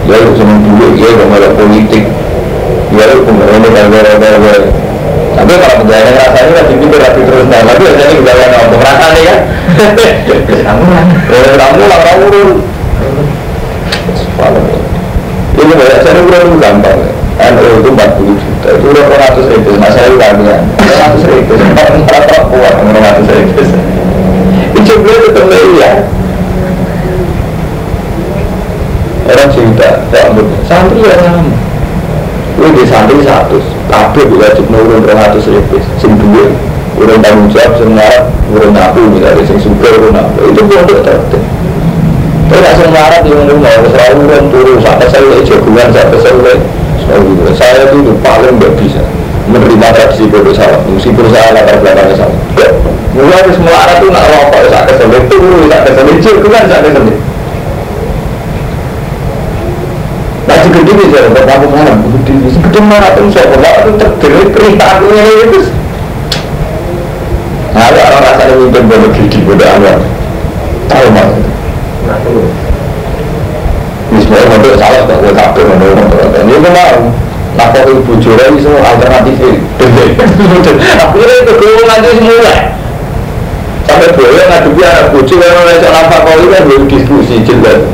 [0.04, 2.04] ya itu cuma duit ya malah politik
[2.92, 4.60] ya itu kemudian gara-gara
[5.34, 8.82] tapi kalau penjahit yang rasanya kan jadi berapi terus nah, tapi biasanya penjahit yang ngomong
[8.82, 9.38] rasanya kan.
[10.24, 10.36] ya.
[10.64, 11.04] Kamu lah,
[11.58, 12.54] kamu lah kamu dulu.
[15.54, 17.00] Ini banyak saya itu gampang.
[17.34, 22.06] NU itu 40 juta, itu udah 400 ribu, masa itu kan ya 400 ribu, orang
[22.06, 23.60] rata kuat 400 ribu.
[24.78, 25.92] Itu beliau tetap ya.
[29.24, 30.26] Orang cinta, tak
[30.70, 31.42] santri ya sama.
[32.54, 35.76] lu di santri 100, kabeh wajib nurun 200 ribu.
[36.00, 36.54] Sing duwe
[37.00, 41.42] urun tanggung jawab sing ngarep urun aku misalnya sing suka urun aku itu pondok tertib.
[42.44, 46.34] Tapi gak sing ngarep yang rumah selalu urun turun sampai saya lagi jagungan sampai saya
[46.38, 46.62] lagi
[47.04, 47.40] gitu.
[47.44, 49.02] udah saya itu paling gak bisa
[49.44, 52.38] menerima tradisi bodoh salah meskipun saya latar belakangnya salah
[53.14, 57.33] mulai semua arah tuh nak rokok lagi turun, sampai saya lagi jagungan saat kesel
[60.64, 65.24] segede ini saya dapat kamu mana segede segede mana tuh saya kalau itu terdiri perintahnya
[65.44, 65.60] itu
[67.76, 69.98] nah ada orang rasanya mimpin bodoh gigi bodoh awal
[70.88, 71.30] tahu mas?
[74.14, 75.32] Ini semua bodoh salah tak gue
[75.68, 76.96] bodoh bodoh ini gue mau
[78.24, 79.36] jura ini semua alternatif
[79.76, 82.54] akhirnya itu gue nanti semua
[83.84, 87.93] sampai boleh ngadepi anak bucu yang ngajak nampak kau ini kan diskusi jelas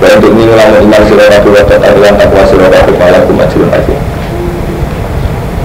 [0.00, 3.94] dan untuk ini ulama iman sirah wa ta'adilan takwa sirah rabu malah kumajirun lagi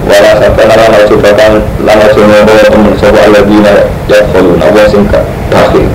[0.05, 3.73] Wala sabta nara nara subatan Lama bawa temen Sopo ala dina
[4.05, 5.89] Yadkhulun Allah singkat Bakhil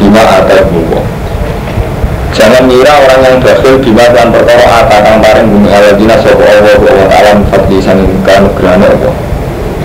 [0.00, 1.04] Bima atat muwa
[2.32, 6.80] Jangan ngira orang yang bakhil Bima dan perkara atakan paring Bumi ala dina Sopo Allah
[6.80, 9.14] Wa ta'ala Fadli sangin kanugrahana Allah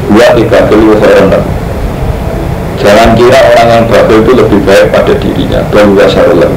[0.08, 1.40] Wa ibakhil wa
[2.80, 6.48] Jangan kira orang yang bakhil itu lebih baik pada dirinya Bahwa syarullah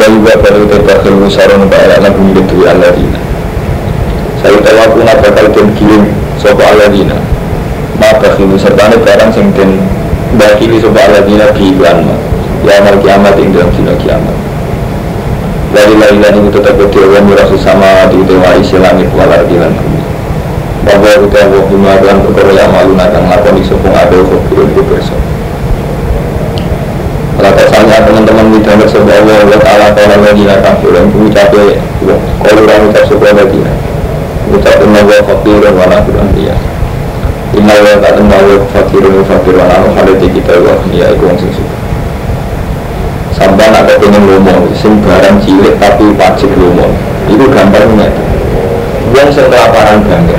[0.00, 3.20] Bayu wa baru tebakhil musarun ba'ala nabi gitu aladina.
[4.40, 6.08] Saya tahu aku nak bakal den kirim
[6.40, 7.20] Sopo aladina.
[8.00, 9.76] Ma bakhilu sertane barang sing den
[10.40, 12.08] Bakili sopo aladina bi iklan
[12.64, 14.36] Ya amal kiamat ing dalam dina kiamat.
[15.76, 20.00] Dari lain-lain itu tetap berdewa mirasu sama di dewa langit walar di bumi.
[20.80, 25.29] Bahwa kita wa bima dan perkara yang malu nakang lakoni sopong adil khobirun itu besok
[27.40, 31.80] kalau tanya teman-teman di dalam sebuah Allah Allah Ta'ala Ta'ala lagi nakam Yang mengucapnya
[32.44, 33.58] Kalau orang ucap sebuah lagi
[34.52, 36.54] Ucapin Allah fakirun wa nafiran dia
[37.56, 41.38] Inna wa ta'ala Allah fakirun wa fakirun wa nafiran Haliti kita wa ya itu yang
[41.40, 41.64] susu
[43.32, 46.92] Sampai nak pengen lomo Sing barang cilik tapi wajib lomo.
[47.24, 48.10] Itu gambarnya.
[49.16, 50.38] Uang yang kelaparan banget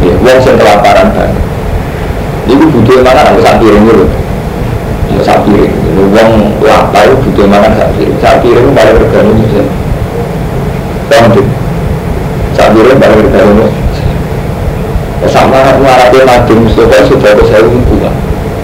[0.00, 1.42] Ya, uang kelaparan banget
[2.48, 3.34] Itu butuh mana?
[3.44, 4.27] Saat piring ya sapi
[6.18, 9.32] uang lapar butuh makan sapi sapi itu paling regane
[11.06, 11.46] paham tuh
[12.58, 13.66] sapi itu paling regane
[15.30, 18.14] sama mengharapi Nabi Mustafa sudah ke saya kuat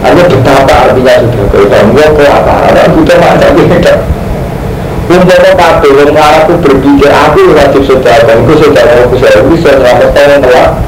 [0.03, 2.55] hanya betapa artinya sudah ke tahun ke apa?
[2.71, 3.95] Orang butuh macam beda
[5.05, 10.41] Umpama kabeh wong itu berpikir aku wajib saudara, aku saudara aku saya bisa selamat tahun
[10.41, 10.81] telah.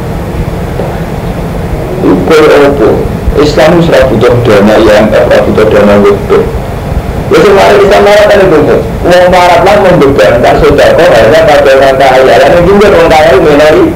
[2.00, 2.88] Ukur apa?
[3.37, 6.00] Islam itu butuh dana yang tak butuh dana
[7.27, 7.35] itu.
[7.35, 8.77] Ya semua bisa mengatakan itu.
[9.07, 12.35] Wong Arab lah membebankan saudara hanya pada orang kaya.
[12.39, 13.87] Dan juga orang kaya minori.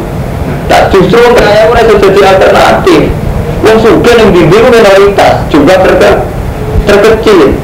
[0.67, 3.03] Tak justru orang kaya mereka jadi alternatif.
[3.61, 5.75] Yang suka yang bimbing minoritas juga
[6.89, 7.55] terkecil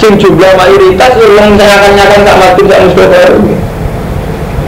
[0.00, 3.22] sing jumlah mayoritas yang menyenangkan-nyakan tak mati tak Mustafa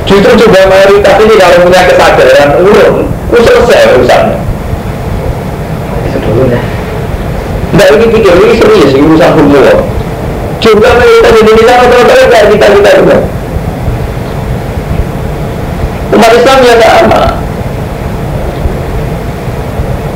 [0.05, 2.97] justru jumlah mayoritas ini kalau punya kesadaran urung
[3.33, 4.38] itu selesai urusannya
[7.73, 9.79] tidak ini pikir ini serius ini urusan hukum
[10.62, 13.16] jumlah mayoritas Indonesia betul-betul kayak kita kita juga.
[16.12, 17.22] Umat Islam ya sama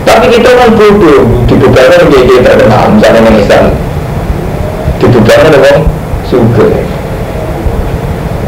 [0.07, 1.23] tapi kita kan bodoh.
[1.51, 3.75] Di beberapa menjadi kita ada misalnya Islam.
[5.03, 5.77] Dibubarkan dengan
[6.27, 6.67] suga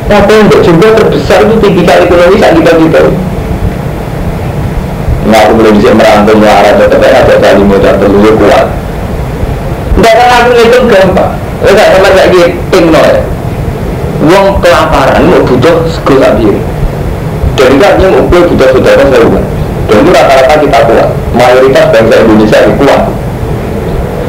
[0.09, 3.13] apa yang jumlah terbesar itu tipikal ekonomi saat kita kita
[5.29, 8.67] Nah aku belum bisa merantau arah tetap ada kali modal terlalu kuat.
[10.01, 13.03] Tidak kan aku itu gampang Enggak sama kayak gitu no.
[13.03, 13.23] Ya
[14.19, 16.59] Uang kelaparan mau butuh sego sabir
[17.55, 19.41] Dan enggak mau butuh saudara saya
[19.89, 23.03] Dan itu rata-rata kita kuat Mayoritas bangsa Indonesia itu kuat.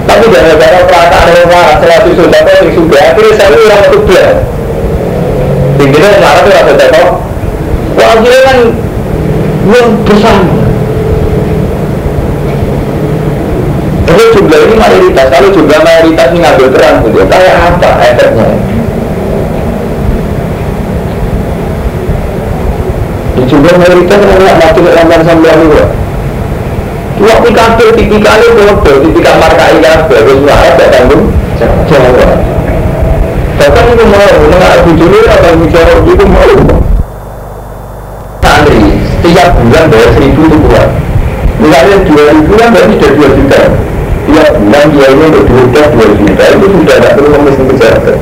[0.05, 3.01] Tapi gara-gara perasaan yang marah selalu sudah yang sudah.
[3.13, 4.25] Akhirnya saya orang itu dia
[5.79, 7.07] tingginya yang marah itu rasa jatuh
[7.95, 8.59] wah kan
[9.69, 10.53] yang bersama
[14.09, 18.47] Jadi jumlah ini mayoritas, kalau jumlah mayoritas ini ngambil terang gitu, kayak apa efeknya?
[23.37, 25.85] Di jumlah mayoritas nggak mati lamban sambil dua.
[27.19, 31.29] Waktu kafir tipikalnya bodoh, tipikal markai kafir, terus marah gak tanggung
[31.91, 32.31] jawab.
[33.59, 36.53] Bahkan itu mau, mengenai bujuni atau bicara itu mau.
[38.39, 38.81] Santri,
[39.19, 40.87] setiap bulan bayar seribu itu keluar.
[41.59, 43.61] Misalnya dua ribu kan berarti sudah dua juta.
[44.69, 48.17] Dia ini untuk juta, dua juta itu sudah tidak perlu ngemis kesehatan.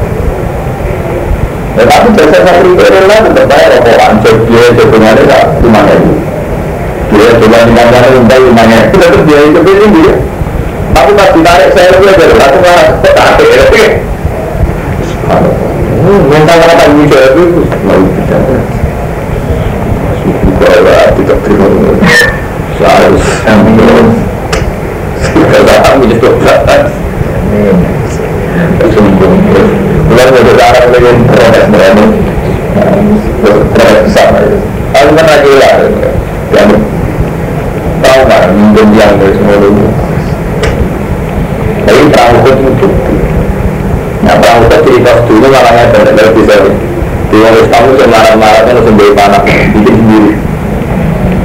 [1.78, 4.12] Nah, tapi jasa santri itu adalah tetap bayar rokokan,
[4.50, 6.14] biaya sebenarnya cuma ribu
[7.08, 10.16] dia coba di mana untuk rumahnya itu tetap dia itu tinggi ya.
[10.92, 13.88] Tapi pas ditarik saya lebih aja aku malah tarik ya.
[16.08, 17.44] Mental kata bisa itu
[17.84, 18.38] mau bisa
[20.58, 21.68] kalau tidak terima.
[22.78, 23.26] Saya harus
[25.58, 26.86] kita kami itu belakang
[28.94, 29.32] sungguh
[30.08, 32.06] bulan ada cara dengan protes berani
[33.42, 34.30] protes besar.
[34.94, 35.74] Aku kan lagi lah
[38.02, 38.42] tahu nggak?
[38.54, 39.86] Minjem yang dari semua dulu.
[41.86, 42.88] Tapi perahu itu
[44.26, 46.56] nah perahu itu cerita dulu malahnya benar-benar bisa.
[47.28, 50.32] Di wali tamu yang marah-marah kan sendiri panah bikin sendiri.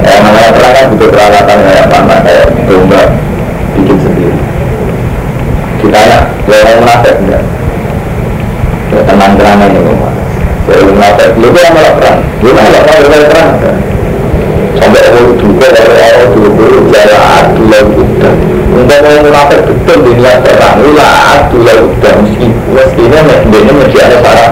[0.03, 3.01] Ya namanya perang kan butuh peralatan kayak panah kayak domba
[6.01, 7.43] ya lewat munafik enggak
[8.93, 9.81] ya tenang-tenang aja
[10.69, 13.49] ya munafik lu kan malah perang lu kan nggak mau perang
[14.73, 18.33] sampai orang juga dari orang dulu jala adu lalu udah
[18.73, 23.19] untuk mau munafik betul di niat perang lah adu lalu udah meski mestinya
[23.53, 24.51] ini mesti ada betul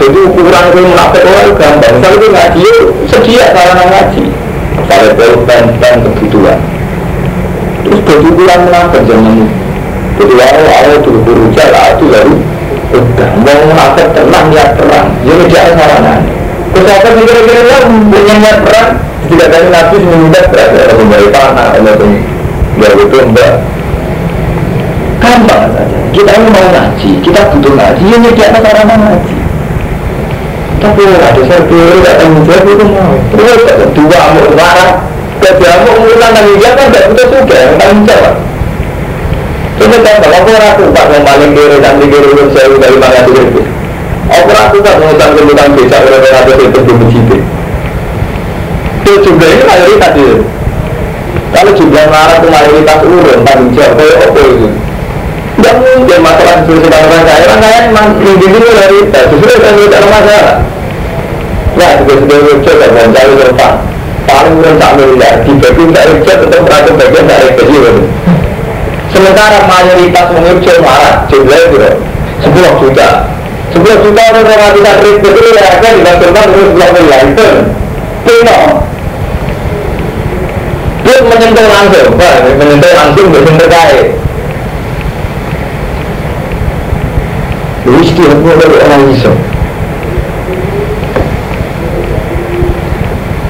[0.00, 2.68] jadi ukuran itu orang gampang misalnya itu ngaji
[3.06, 4.24] sedia sarana ngaji
[4.80, 6.58] misalnya pulpen dan kebutuhan
[7.82, 9.36] terus jadi ukuran munafik jangan
[10.18, 12.36] jadi orang orang dulu jala adu lalu
[12.92, 16.14] udah mau munafik tenang niat perang ya mesti ada sarana.
[16.72, 18.88] Kesehatan kira-kira lah punya niat berat
[19.28, 21.92] Tidak dari nabi meminta berat Ada kembali panah Ada
[22.80, 23.54] Ya itu enggak
[25.20, 25.98] Gampang saja.
[26.10, 28.02] Kita ini mau ngaji Kita butuh ngaji.
[28.08, 29.36] Ya nyediakan orang ngaji.
[30.82, 33.14] Tapi ada satu Tidak tanggung jawab itu mau.
[33.30, 33.60] Terus
[33.94, 35.11] dua mau marah
[35.42, 38.34] Mau mengulang tanggung jawab kan Tidak butuh juga Yang jawab
[39.72, 43.62] Coba kan kalau aku ragu Pak yang paling kiri Nanti kiri Saya dari mana itu
[44.32, 47.36] Aku aku kan mengutang kemudian bisa oleh ada itu belum begitu.
[49.04, 50.36] Itu jumlah ini mayoritas itu.
[51.52, 54.68] Kalau jumlah marah itu mayoritas urun tanggung jawab kayak apa itu?
[55.52, 59.62] Tidak mungkin masalah sesuai sedang orang kaya Orang kaya memang tinggi itu mayoritas Justru itu
[59.68, 60.56] yang tidak masalah
[61.76, 63.72] Ya, juga sudah lucu dan mencari tempat
[64.24, 67.84] Paling urun tak miliar Dibagi tak lucu tetap berada bagian dari kecil
[69.12, 71.78] Sementara mayoritas mengucap marah Jumlah itu
[72.42, 73.08] 10 juta.
[73.72, 77.48] Sebelas juta orang orang tidak ribet itu ya kan dibandingkan terus sebelah miliar itu
[78.28, 78.58] Tino
[81.02, 84.08] Dia menyentuh langsung, Pak, menyentuh langsung belum terkait.
[87.82, 89.38] Lu istilah dari orang Islam.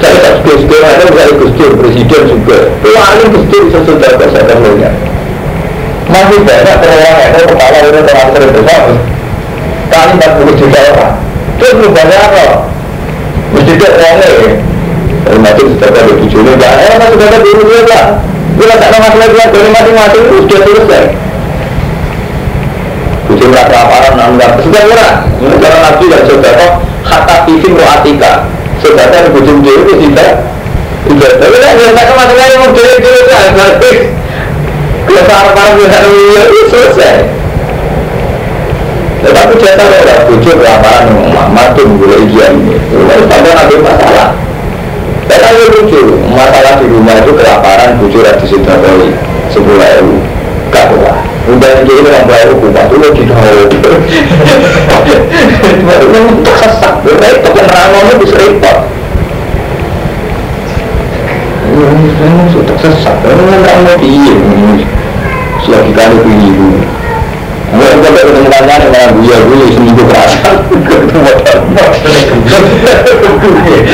[0.01, 2.59] Saya tak gus ada saya gus presiden juga.
[2.81, 4.95] Paling gus bisa sudah saya melihat.
[6.13, 8.83] Masih banyak perorangan itu kepala itu terlalu terbesar.
[9.93, 11.15] Kali 40 juta orang.
[11.61, 12.45] Terus lu banyak apa?
[13.53, 14.51] Mesti dia orangnya ya.
[15.33, 16.69] Mati sudah ada tujuhnya, ya.
[16.77, 18.05] Eh, masih ada dulu dia, Pak.
[18.59, 21.05] Bila tak ada masalah dia, dari masing-masing itu sudah selesai.
[23.31, 24.51] Kucing merasa kelaparan, nanggar.
[24.61, 25.13] Sudah murah.
[25.41, 26.67] Ini cara Nabi dan saudara,
[27.07, 28.33] kata pisim ro'atika.
[28.83, 30.31] Saudara kucing dia itu tidak.
[31.03, 31.75] Tapi kan,
[39.33, 40.57] mau itu ada bujuk
[41.31, 42.75] Muhammad tuh mulai dia ini.
[42.91, 44.29] Lalu pada nanti masalah.
[45.31, 45.57] Saya tahu
[46.35, 49.15] masalah di rumah itu kelaparan bujuk rati sudah kali
[49.55, 50.19] sepuluh.
[50.75, 51.17] Gak kuat.
[51.53, 53.63] Udah ini orang baru kuat dulu di tahu.
[55.87, 58.92] Baru untuk sesak, itu kan ramon bisa repot.
[61.83, 64.39] Ini sudah sesak, ini kan ramon iya.
[65.67, 66.79] Selagi kali keliru.
[67.75, 70.63] Gue juga ketemu kancane malah gue gue seminggu kerasan.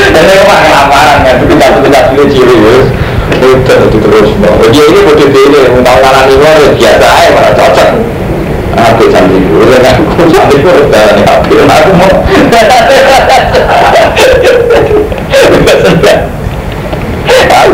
[0.05, 2.93] Ini mah kelaparan kan, tapi satu kita sudah ciri wes.
[3.32, 4.36] Itu itu terus.
[4.68, 7.89] Dia ini mau dipilih, mau tahu kanan ya biasa aja malah cocok.
[8.78, 9.43] Aku sambil
[9.80, 12.12] kan aku sambil dan aku aku mau.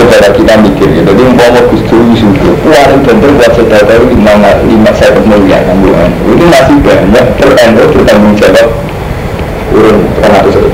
[0.00, 1.02] Coba kita mikir ya.
[1.04, 2.32] Jadi umpama Gusti Yusuf,
[2.64, 4.32] paling bener buat saudara lima
[4.64, 6.10] lima saya kemuliaan kandungan.
[6.24, 8.68] Ini masih banyak terendor bertanggung jawab.
[9.76, 10.64] Urun orang itu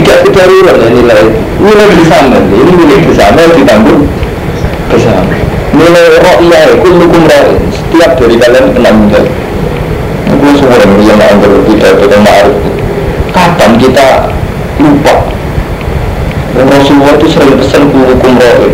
[0.00, 1.24] tidak kedarurat ya nilai
[1.60, 4.02] nilai bersama ini milik bersama ditanggung
[4.88, 5.34] bersama
[5.74, 9.24] nilai roh iya kullukum roh setiap dari kalian kena nilai
[10.30, 12.56] aku semua yang yang tidak itu ma'arif
[13.34, 14.08] kapan kita
[14.78, 15.29] lupa
[16.60, 18.68] dan Rasulullah itu sering pesan kullukum roh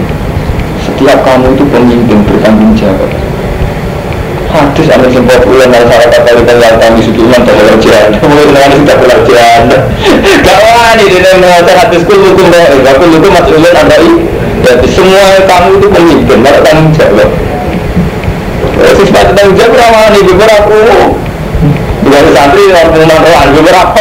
[0.83, 3.11] setiap kamu itu pemimpin bertanggung jawab.
[4.51, 8.71] Hadis anda sempat ulang dari salah kata kita yang kami sukiman tak pengerjaan mulai dengan
[8.83, 9.63] tidak pengerjaan
[10.47, 14.27] kawan ini dia mengatakan hadis roh kul hukum maksudnya anda ini
[14.67, 17.31] jadi semua kamu itu pemimpin malah tanggung jawab.
[18.99, 20.75] Sifat tanggung jawab ramah nih beberapa
[22.07, 24.01] Bukan santri orang pengumuman beberapa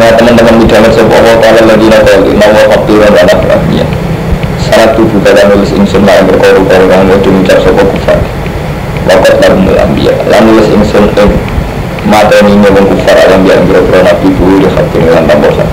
[0.00, 3.84] sama teman-teman di dalam sebuah Allah Ta'ala lagi nakal Nawa fakturan dan afrafnya
[4.56, 8.16] Saat tubuh kata nulis insun Yang berkoru-koru yang mau diucap sebuah kufar
[9.04, 11.28] Wakat lalu ambiya Lalu nulis insun yang
[12.08, 15.68] Mata ini nyobong kufar Yang dia ambil nabi dulu Di hati dengan tambosan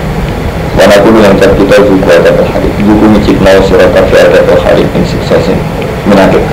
[0.76, 4.84] Wana kudu yang cat kita juga ada berhari Juga micik nau surat kafi ada berhari
[4.92, 5.56] Yang siksa sin
[6.04, 6.44] Menakik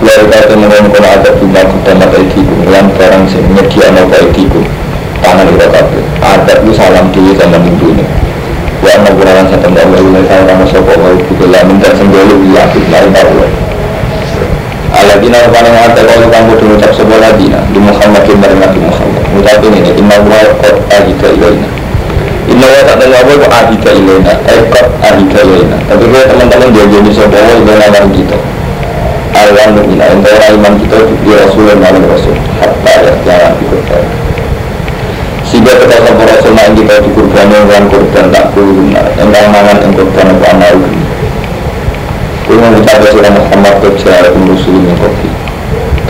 [0.00, 4.65] Lalu kata mengenai ada Bima kutamat aikikum Yang barang sing Nyedia nau aikikum
[5.26, 8.04] tangan kita kabeh adab itu salam diri sama minggu ini.
[8.78, 13.10] Wa anna qur'an satan Allah ila saya nama sapa wa bila minta sendiri ya lain
[13.10, 13.42] tahu
[14.96, 17.60] Aladina paling ada kalau kamu dulu ucap sebuah ladina.
[17.74, 19.22] Di Muhammadin dari Nabi Muhammad.
[19.34, 21.68] Ucapin ini Inna wa qad ahida ilaina.
[22.46, 24.32] Inna wa tak tahu kok ahida ilaina.
[24.46, 25.76] Eh qad ahida ilaina.
[25.90, 28.38] Tapi kalau teman-teman dia jadi sebuah wa ilaina kita.
[29.36, 32.34] Awan mungkin Antara iman kita di Rasul dan Rasul.
[32.56, 34.25] Hatta ya jangan ikut
[35.56, 40.28] sehingga kita sama Rasul yang kita dikurban dengan kurban tak kuluna Engkau mangan yang kurban
[40.36, 40.74] apa amal
[42.44, 45.32] Kau mengucapkan surah Muhammad Kejalakum Rasulun Kopi.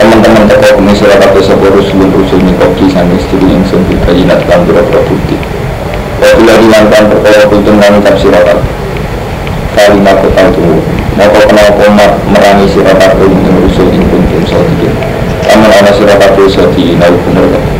[0.03, 4.67] Teman-teman teko kami surah kata sebuah Rasulun Rasulun Kopi Sambil istri yang sempit kajinat kan
[4.67, 5.39] berapa bukti
[6.19, 8.59] Wabila dilantan perkara kultum kami tafsirakat
[9.79, 10.83] Kalimat kota itu
[11.15, 14.91] Maka kenal komat merangi sirakat Untuk Rasul yang kuntum saudikir
[15.55, 17.76] Aman ana sira kabeh iso dinau bener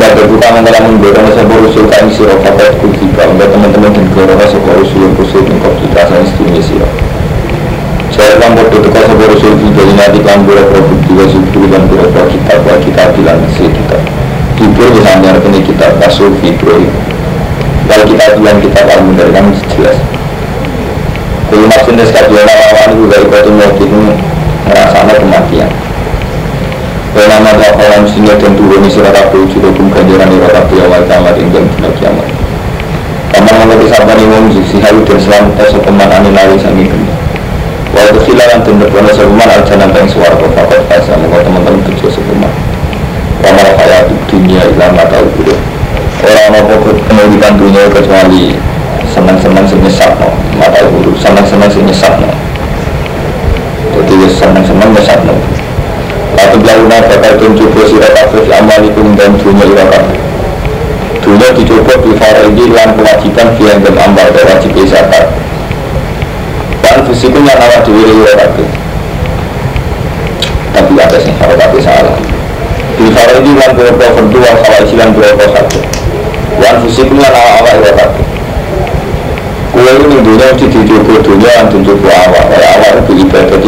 [0.00, 4.80] tak terbuka mengalah mendorong sebuah usul kain siro fakat kutiba Enggak teman-teman dan korona sebuah
[4.80, 6.88] usul yang usul yang kau kita sang istimewa siro
[8.08, 11.84] Saya kan bodoh tukar sebuah usul kita ini nanti kan boleh produksi wa subdu dan
[11.84, 13.98] boleh kita wa kita bilang si kita
[14.56, 16.80] Kibro misalnya ini kita masuk fibro
[17.84, 19.98] Kalau kita bilang kita kamu dari kami jelas
[21.52, 23.98] Kalau maksudnya sekalian lawan itu dari kota mati itu
[24.64, 25.70] merasanya kematian
[27.10, 31.50] Wala nama kalam singa dan turun sira kabeh jurukum ganjaran ira kabeh awal kiamat ing
[31.50, 32.28] dalem dina kiamat.
[33.34, 37.10] Kamar mengerti sabar ing wong sisi halu dan selamat sopeman ane lari sangi geni.
[37.90, 42.52] Wa khilalan dan berkono sopeman aljanan teng swarga fakot fasa mongko teman-teman tujuh sopeman.
[43.42, 45.58] Wa mal hayatu dunia ila mata ubure.
[46.22, 46.74] Ora ana apa
[47.10, 48.54] pendidikan dunia kecuali
[49.10, 50.30] senang-senang sing nyesatno,
[50.62, 52.30] mata ubure senang-senang sing nyesatno.
[53.98, 55.49] Jadi senang-senang nyesatno.
[56.40, 60.16] Lalu launa bakal tunjuk sira kabeh amalikum dan dunia ira kabeh.
[61.20, 65.28] Dunia dicoba di faridi lan kewajiban dan amal dan wajib zakat.
[66.80, 68.68] Dan fisikun yang awak dhewe ira kabeh.
[70.72, 72.16] Tapi ada sing karo kabeh salah.
[72.96, 75.78] Di faridi lan berapa fardu wal khawaji lan berapa satu.
[76.56, 78.24] Dan fisikun yang awak ira kabeh.
[79.76, 82.48] Kue ini dunia mesti dicoba dunia dan tunjuk awak.
[82.48, 83.58] Kayak awak itu ibadah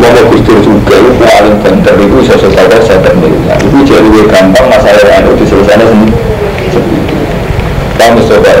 [0.00, 3.84] mau kustur juga itu paling bener itu bisa selesai saya termilnya Itu.
[3.84, 6.16] Jadi lebih gampang masalah yang ada diselesaikan sendiri
[8.00, 8.52] Kamu coba,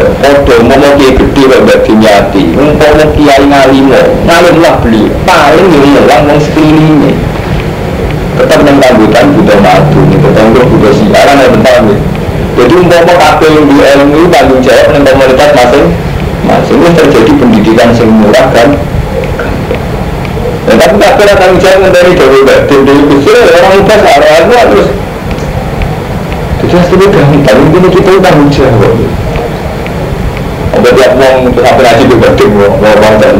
[0.68, 5.68] mau mau kiai gede kalau bagi nyati Mau mau kiai ngalimo, ngalim lah beli Paling
[5.72, 7.12] ini orang mau sekelilingnya.
[8.36, 11.76] Tetap dengan rambutan butuh madu Tetap untuk butuh siaran ya bentar
[12.60, 15.88] Jadi mau kafe yang di ilmu tanggung jawab dengan komunitas masing
[16.44, 18.68] masing itu terjadi pendidikan yang murah kan
[20.70, 24.88] ya, tapi tak kira tanggung jawab dari dari kecil orang muda searah terus.
[26.60, 27.58] Jadi hasilnya gampang.
[27.74, 28.94] Ini kita tanggung jawab.
[30.70, 31.12] Apa tiap
[31.42, 33.36] untuk sampai di batin mau mau dan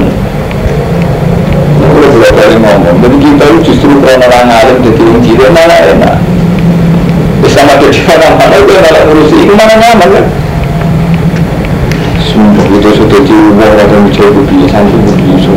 [1.81, 5.81] Aku udah kali ngomong, jadi kita itu justru karena orang alim jadi orang ciri malah
[5.81, 6.16] enak
[7.41, 10.24] Bisa mati di mana-mana itu malah ngurusi, itu mana nyaman kan
[12.31, 15.53] sumpah itu sudah di uang atau menjadi kebiasaan itu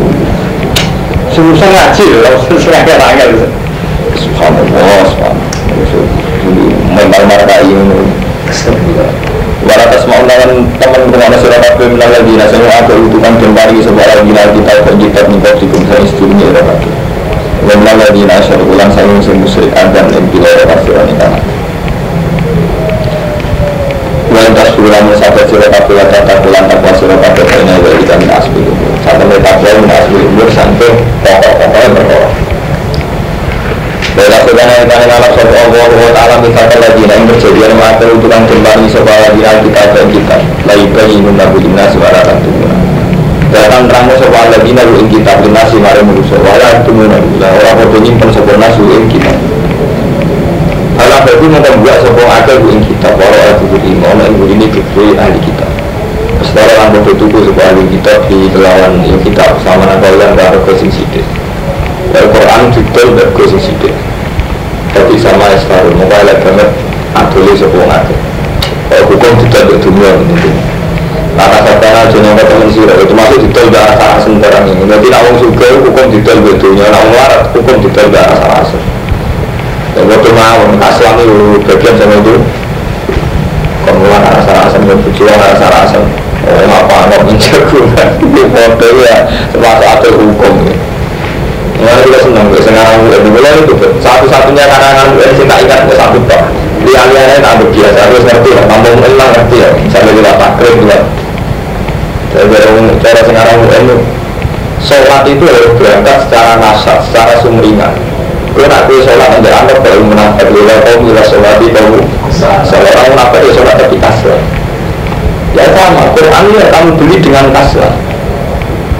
[1.33, 3.29] begitu susah ngaji loh susah nggak nggak
[4.21, 5.49] subhanallah subhanallah
[6.45, 8.05] jadi mental marka ini
[9.63, 13.51] Walau atas mau lawan teman ke mana surah kabeh menanggal dina Saya ada utukan dan
[13.55, 16.91] pari sebuah dina kita kok jitat nih kok dikum saya istrinya ira kabeh
[17.65, 20.65] Wa menanggal dina asyar ulang saya yang musyrik adan yang bila ira
[24.83, 28.27] Wantas bulan sahabat sirah kabeh wa tata bulan takwa sirah kabeh Kena wa ika min
[28.27, 28.67] asbi
[29.07, 30.91] Sampai ini takwa min asbi umur sampai
[31.23, 32.27] pokok-pokok yang berkoro
[34.11, 38.43] Bila sedana yang tanya ngalap sopa Allah wa ta'ala mitaka lagi Yang berjadian mata utukan
[38.43, 42.75] kembali sopa lagi kita dan kita Lagi bayi menabu lina suara tantunguna
[43.55, 48.29] Datang terangnya sopa lagi ing kita Lina si mare merusak Wala tunguna Orang bodoh nyimpen
[48.35, 49.52] sopa nasu kita
[50.93, 55.39] Alam baru membuat sopong akal bu kita para aku budi mana ibu ini kekri ahli
[55.41, 55.65] kita.
[56.45, 60.93] Setelah orang bodoh sebuah ahli kita di kelawan yang kita sama nak yang baru kesing
[60.93, 61.25] sidik.
[62.13, 63.93] Al Quran detail dan kesing sidik.
[64.93, 66.69] Tapi sama estar muka elek banget
[67.17, 68.17] aduli sopong akal.
[68.93, 70.49] Kalau hukum detail di dunia begitu.
[71.33, 74.85] Karena kata jenis teman sirah itu masih detail di arah sana sembarang ini.
[74.85, 78.61] Jadi nawang suka hukum detail di dunia, nawang larat hukum detail di arah
[80.01, 82.35] waktu mau aslam itu bagian sama itu.
[83.83, 85.99] Kemudian rasa-rasa berjuang rasa-rasa
[86.43, 90.55] oh apa nggak menjago itu foto ya termasuk ada hukum.
[91.83, 96.19] Mulai juga senang, sekarang gue mulai itu satu-satunya karangan gue yang tak ingat gue satu
[96.31, 96.47] pak
[96.83, 100.31] lihat-lihatnya tak biasa, harus ngerti lah, kampung elang ngerti ya, sampai juga.
[100.39, 100.97] Takrib juga
[103.03, 103.95] cara sekarang gue itu
[104.79, 107.91] sholat itu harus berangkat secara nasab, secara sumringan
[108.53, 111.97] Gue nak gue sholat nanti anggap kalau menafat Lila kau mila sholat di kau
[112.69, 114.39] Seorang menafat ya sholat tapi kasar
[115.53, 117.91] Ya sama, Quran ya kamu beli dengan kasar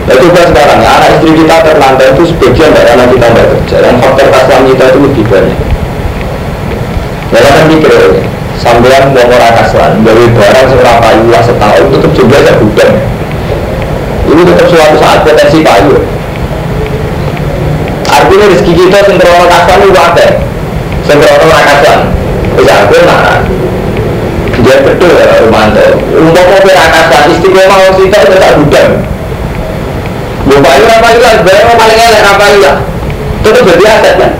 [0.04, 3.76] Ya coba sekarang, ya, anak istri kita terlantar itu sebagian dari anak kita tidak kerja.
[3.88, 5.60] Yang faktor kasar kita itu lebih banyak.
[7.34, 7.93] Ya kan pikir
[8.62, 12.93] Sambilan mau orang kasar Dari barang seorang payu lah setahun tetap juga ya gudang
[14.30, 15.97] Itu tetap suatu saat potensi payu
[18.34, 20.27] Artinya rezeki kita sendiri kasan itu ada
[21.05, 21.99] Sendiri rakasan
[22.57, 23.45] Bisa aku nah
[24.57, 28.91] Dia betul ya Romanto Untuk mau rakasan istiqomah kita itu tak gudang
[30.49, 31.21] Bapak itu apa itu?
[31.45, 32.73] Bayar paling elek apa itu?
[33.45, 34.31] Tetap jadi aset kan?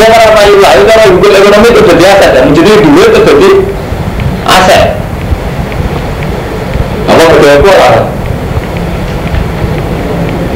[0.00, 0.64] Ya apa itu?
[0.64, 2.44] Itu kalau hukum ekonomi itu jadi aset kan?
[2.56, 3.50] Jadi duit itu jadi
[4.48, 4.84] aset.
[7.04, 8.19] Apa apa lah?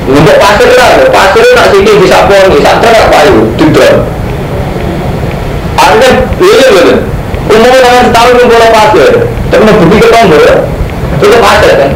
[0.04, 4.04] Untuk pasir lah, pasir nak sini bisa poni, santai nak payu, tidak.
[5.80, 6.10] Anda,
[6.44, 7.08] iya betul.
[7.48, 9.12] Umumnya orang setahun ngumpul pasir,
[9.48, 10.44] tapi mau ke tombol,
[11.24, 11.92] itu pasir kan?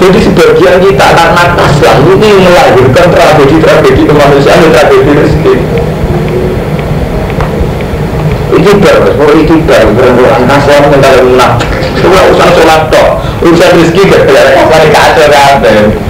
[0.00, 5.54] Jadi sebagian kita karena kaslah ini melahirkan tragedi-tragedi kemanusiaan dan tragedi rezeki.
[8.56, 11.60] Itu baru, oh itu baru, berulang kaslah mental menang.
[12.00, 15.26] Semua urusan sholat toh, urusan rezeki gak ada kasar kacau
[15.60, 16.08] kan.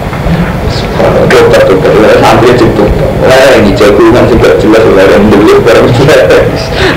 [1.30, 2.84] Dokter dokter, sampai itu.
[3.20, 6.26] Lah yang dijago kan juga jelas lah yang dulu barang jelas.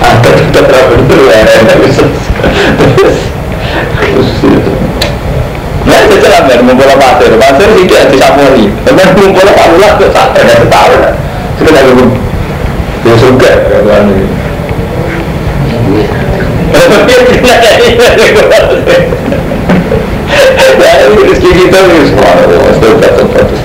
[0.01, 1.97] Ada dokter apa itu lah yang terus.
[5.84, 8.72] Nah, itu celah kan, ngumpul pasir, pasir sih dia disapori.
[8.88, 11.01] Tapi ngumpul pamulah ke sana, ada setahun.
[11.59, 12.07] Sudah lagi pun,
[13.03, 13.51] dia suka
[13.84, 14.07] kan
[17.03, 17.64] tidak
[20.84, 23.62] Ya, ini rezeki kita ini semua, sudah Kata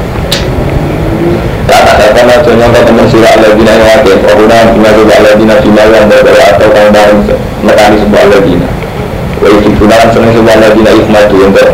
[1.99, 6.07] kata macam nyontok teman surah ala bina yang wakil Fahuna bina juga ala bina yang
[6.07, 7.21] berbeda atau kamu bareng
[7.67, 8.69] mekani sebuah ala bina
[9.39, 11.71] Wa itu punan senang sebuah ala bina ikmatu untuk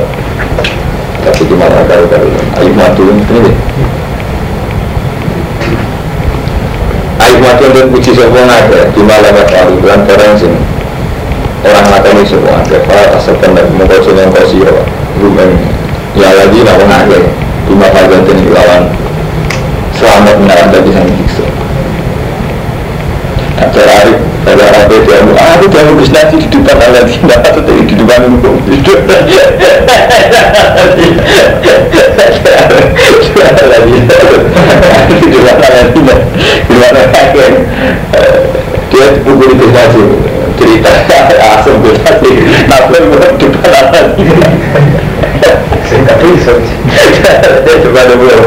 [1.25, 2.29] tapi gimana kalau kalau
[2.61, 3.57] ayo matu ini deh
[7.25, 10.61] ayo matu untuk puji semua ada malam hari bulan orang sini.
[11.65, 14.85] Orang mata ini semua ada para asalkan dari mengkau sini yang
[15.17, 15.49] rumah
[16.13, 17.19] ya lagi lawan ada.
[17.73, 19.04] Mata ganti lawan
[20.05, 21.49] selamat menarik dari sana siksa
[23.57, 27.41] acara hari ada apa dia mau ah aku dia mau nasi di depan Allah tidak
[27.41, 29.25] patut di depan hukum di depan
[33.65, 33.81] Allah
[36.69, 36.77] di
[37.09, 37.53] kakek
[38.93, 40.91] dia pukul itu nasi cerita
[41.59, 42.31] asam nasi
[42.69, 43.47] nafsu bukan di
[46.25, 46.53] bisa.
[47.65, 48.39] dia coba dulu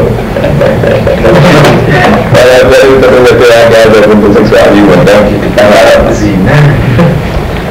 [2.34, 6.56] saya baru terus ada ada bentuk seksual di mana kita ngarap Zina.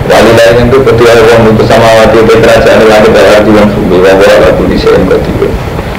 [0.08, 4.00] Wali lain itu ketua orang untuk sama waktu itu kerajaan yang ada dalam tuan bumi
[4.00, 5.32] bahwa waktu di sini berarti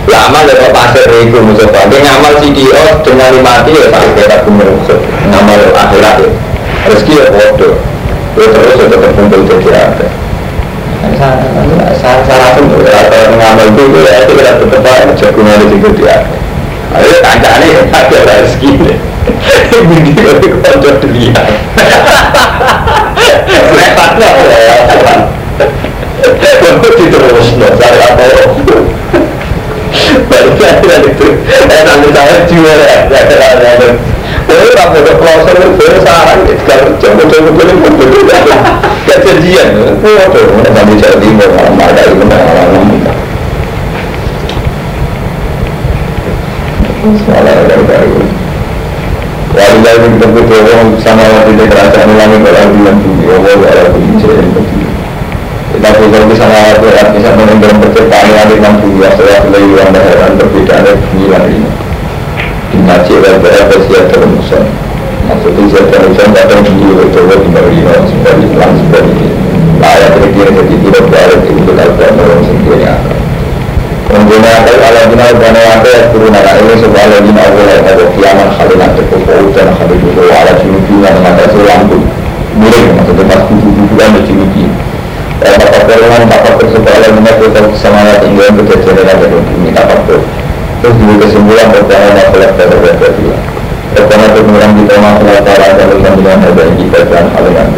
[0.08, 4.68] lama dari pasir itu musuh pakai ngamal CDO dengan mati ya sampai kita kumpul
[5.28, 6.30] ngamal akhirat ya
[6.88, 7.76] rezeki ya bodoh
[8.38, 10.06] ya terus ya tetap kumpul jadi ada
[11.98, 16.16] saya saya pun kalau ngamal itu ya itu kita tetap aja jagungan situ dia
[16.94, 18.98] ayo kancane ya ada rezeki deh
[19.78, 21.46] Budi itu kocok dilihat
[23.48, 24.32] repot lah
[26.58, 28.24] Waktu diterus saya apa
[28.58, 28.76] itu
[30.38, 32.96] Eh nanti saya juara
[34.48, 38.22] Jadi kamu udah closer itu sarang Kalau coba-coba boleh betul
[39.08, 39.68] Gak janjian
[39.98, 42.86] Waduh, kami Jawa Timur Malam ada itu malam
[47.18, 48.20] Semalam ada baru
[49.48, 54.12] Wali lain kita berdoa sama waktu di kerajaan langit kalau bilang bumi Allah ala bumi
[54.20, 54.87] bumi.
[55.78, 55.94] Kita
[56.34, 60.98] sama waktu yang bisa menentukan penciptaan langit dan bumi setelah lagi yang heran perbedaan dari
[61.06, 61.70] bumi dan ini.
[62.74, 64.66] Dimaci dan berapa siap terumusan.
[65.30, 69.30] Maksudnya siap terumusan kadang bumi itu di bawah sebagai pelan sebagai
[69.78, 73.18] layak terkira jadi tidak berada di untuk al-Quran orang sendiri akan.
[74.08, 78.04] menggunakan ala bina ubana wate ya turun ala ini sebuah ala bina ubana yang ada
[78.18, 82.02] kiaman khalilan terkumpul dan khalilu ala junubinya mengatasi lampu
[82.56, 84.64] miring maksudnya pas buku-bukuan di junubi
[85.38, 90.22] Bapak perluan bapak tersebut ala bina kita semangat hingga kejadian yang ada bumi bapak tuh
[90.82, 93.08] terus juga kesimpulan pertama masalah pada berbeda
[93.94, 97.70] pertama kemudian kita masalah cara dan dengan ada yang kita dan hal yang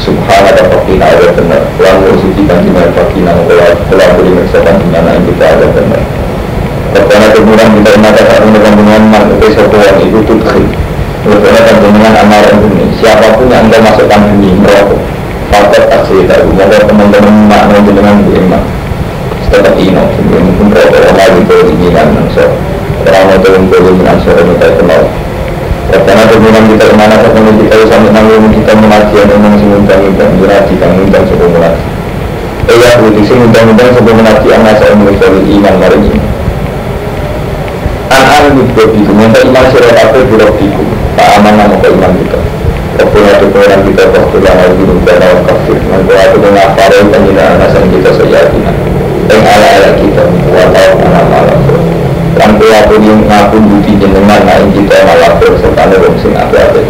[0.00, 5.12] Subhanaka fakina ada benar Lalu suci kan di mana fakina Kalau beri mersakan di mana
[5.18, 6.02] kita ada benar
[6.94, 8.58] Karena kemudian kita mata saat ini
[9.12, 10.66] man Itu sebuah itu tudkhil
[11.20, 15.19] Karena kan dengan amaran ini Siapa pun yang anda masukkan ini merokok
[15.50, 18.62] Fakat aksi itu Maka teman-teman makna dengan bu iman
[19.50, 22.08] Tetap ino Mungkin merokok Allah itu inginan
[23.00, 25.02] Orang mau turun turun dengan suara kita kenal
[25.90, 30.74] karena kemudian kita ke mana ketemu kita sampai nanggung kita mengaji yang memang semudah-mudah mengaji
[30.78, 31.84] kan mudah sebelum mengaji.
[32.70, 36.20] Eh ya, putih sih mudah-mudah sebelum mengaji anak saya menurut iman mari ini.
[38.10, 40.18] An-an itu bikum, minta iman surat apa
[40.58, 42.38] bikum, tak aman nama ke iman kita.
[43.00, 47.88] Ada pengeran kita waktu yang lagi dan awal kafir, nanti aku dengan farai penjinaan nasan
[47.88, 48.76] kita seyakinan.
[49.30, 51.60] yang ala-ala kita wa tahu mana malam
[52.36, 56.80] Lan kula pun yang ngaku budi jenengan nah kita malah serta wong sing ape-ape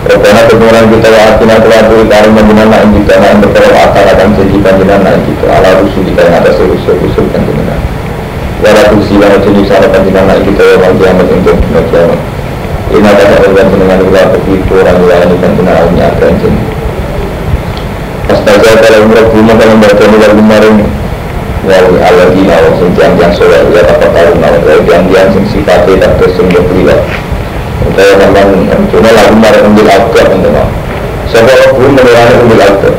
[0.00, 4.28] Karena kebenaran kita wa atina telah beri karim menjenan nah kita nah berkara akar akan
[4.38, 7.80] jadi panjenan nah kita ala rusuh kita yang atas rusuh-rusuh panjenan
[8.60, 12.29] Wala kursi wa jadi sana panjenan nah kita wa kiamat untuk kiamat
[12.90, 16.78] Ini ada orang jenengan kula begitu orang yang panjenan awnya akan jenengan
[18.30, 20.74] Astaga kalau mereka kalau mereka mulai kemarin
[21.60, 26.02] Wali ala dina wa sing tiang-tiang soleh Ya tak pertarung nawa Wali tiang-tiang sing sifatnya
[26.02, 26.98] tak tersung berpilihan
[27.94, 28.48] Saya memang
[28.88, 30.26] Cuma lagu marah ambil aktor
[31.30, 32.94] Sebab aku menurani ambil aktor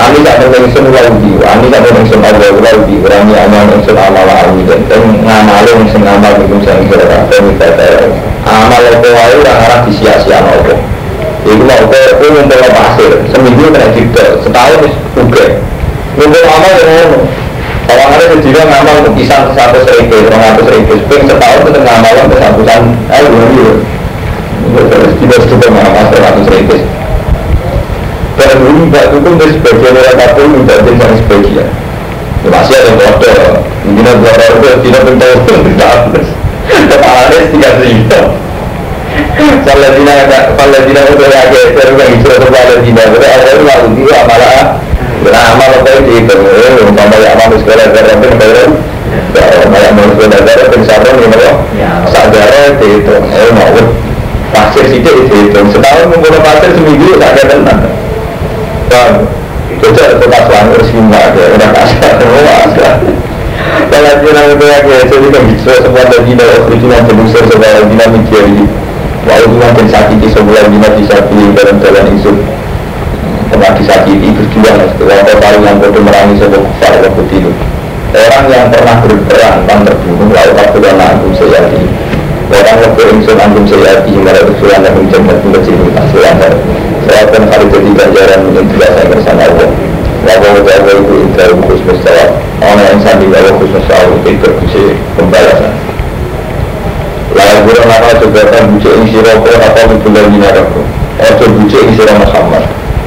[0.00, 4.26] Ani tak penting sun laudi Ani tak penting sun Allah laudi Berani amal sun amal
[4.30, 10.90] awi Dan ngamal yang sun amal Bikin saya kira Amal apa wae Orang-orang disia-sia Allah
[11.40, 15.44] Iku mau ke aku ngumpul pasir, seminggu kena cipta, setahun juga.
[16.20, 17.18] Ngumpul amal yang ngono.
[17.88, 22.38] Kalau ada sejujurnya ngamal pisang satu seribu, orang satu seribu, spring setahun itu ngamal untuk
[22.44, 23.68] satusan, ayo dulu.
[24.70, 26.76] Terus tidak sudah ngamal satu seribu.
[28.60, 31.68] Dulu mbak hukum dari sebagian orang kapal minta jadi yang sebagian.
[32.40, 36.28] Ya, masih ada bodoh, mungkin ada itu tidak tidak terus.
[36.70, 38.20] Kepalanya tiga ribu.
[39.66, 40.14] Saladina
[40.54, 44.66] Saladina itu ya kayak seru yang itu itu Saladina itu ada yang lalu dia malah
[45.20, 46.34] beramal apa itu itu
[46.94, 48.64] sama yang amal sekolah karena pun baru
[50.20, 51.54] banyak karena pun sabun ini loh
[52.08, 52.48] sadar
[52.78, 53.14] itu itu.
[53.14, 53.76] Eh mau
[54.54, 55.60] pasir situ itu itu.
[55.74, 57.80] Setahun menggunakan pasir seminggu tak ada tenang
[58.90, 59.12] kan
[59.70, 62.54] itu ada tempat selangor semua ada orang kasar semua
[64.00, 68.06] asal Saladina itu ya kayak seru yang bisa semua dari dalam kerucunan jenuh sesuatu dina
[68.08, 68.64] mencari
[69.20, 72.32] Walau cuma dan sakiti sebulan lima disakiti dalam jalan isu
[73.52, 77.50] Pernah disakiti berjuang Setelah kau yang bodoh merangi sebuah kufar waktu itu
[78.16, 81.82] Orang yang pernah berperang dan terbunuh Lalu tak pernah nanggung seyati
[82.48, 86.22] Orang insun nanggung seyati Hingga ada kesulitan dan menjemput Mengecil hasil
[87.04, 89.89] Saya akan hari jadi ganjaran Mungkin tidak saya bersama Allah
[90.20, 95.72] Wabawa jawa itu indah khusus mustawab Orang yang sandi wabawa khusus mustawab Itu bersih pembalasan.
[97.30, 100.82] Lalu burung nama juga kan bucek ing siroko atau mikulah minaraku
[101.24, 102.64] Ojo bucek ing sirah Muhammad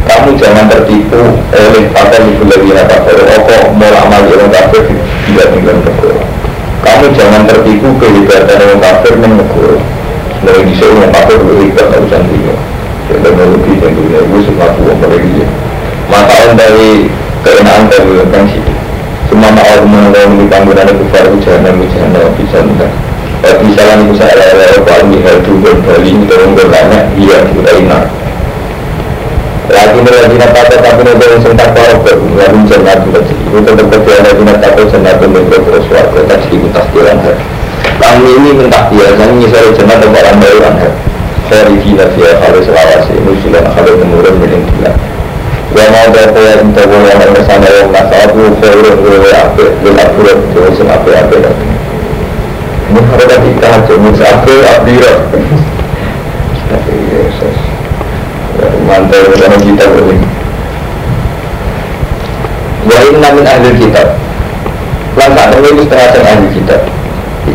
[0.10, 1.22] Kamu jangan tertipu
[1.54, 4.84] oleh apa mikulah minaraku Ojo mau amal orang kafir
[5.24, 6.24] tidak tinggal negara.
[6.84, 9.76] Kamu jangan tertipu kehebatan orang kafir negara.
[10.44, 12.56] Dari bisa orang kafir berhebat tak usah dunia
[13.08, 15.63] Teknologi dan dunia itu sesuatu yang berlebihan
[16.14, 17.10] Mata dari
[17.42, 18.74] keenaan dari yang situ
[19.34, 22.94] Semua orang mengalami panggilan kufar ujahan ujahan bisa enggak
[23.44, 28.08] tapi salam itu saya lewat Pak Mihal Dubur Bali itu banyak iya kita ingat
[29.68, 32.08] lagi lagi nanti apa tapi nih dari sentak korok
[32.40, 36.40] lalu jenat sih itu tetap kerja lagi nanti apa jenat itu mikro terus warga tak
[38.00, 40.92] kami ini minta biasanya nyisari jenat har
[41.52, 44.92] dari gila via kalau selawasi musilan kalau menurun milik gila
[45.74, 50.38] Ya mau berapa ya untuk yang bersama yang masalah itu Fahirun gue apa Lil akurat
[50.54, 51.68] Terus apa apa lagi
[52.94, 55.14] Muharram kita aja musafir abdira
[56.70, 57.58] Tapi Yesus.
[58.86, 60.28] Mantel sama kita ini.
[62.84, 64.08] Wa inna min ahli kitab.
[65.18, 66.82] Lan tak itu setengah sang ahli kitab.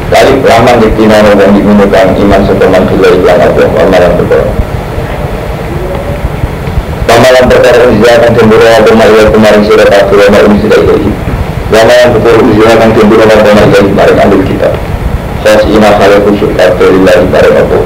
[0.09, 4.68] Kali peraman di tina dan digunakan iman sepeman gila iklan atau amalan berkorong
[7.29, 11.13] Amalan perkara ujiakan cemburu atau ma'ila kemarin surat akhir wa ma'ilum sudah ilahi
[11.77, 14.73] Amalan perkara ujiakan cemburu atau ma'ila kemarin ahli kitab
[15.45, 17.79] Khosina khalil khusyuk kabeh lillahi bareng apa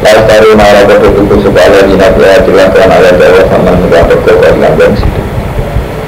[0.00, 4.72] Lalu taruh nara kata tuku supaya dina biaya jelaskan ayat Allah sama mereka berkata dengan
[4.80, 5.22] bang situ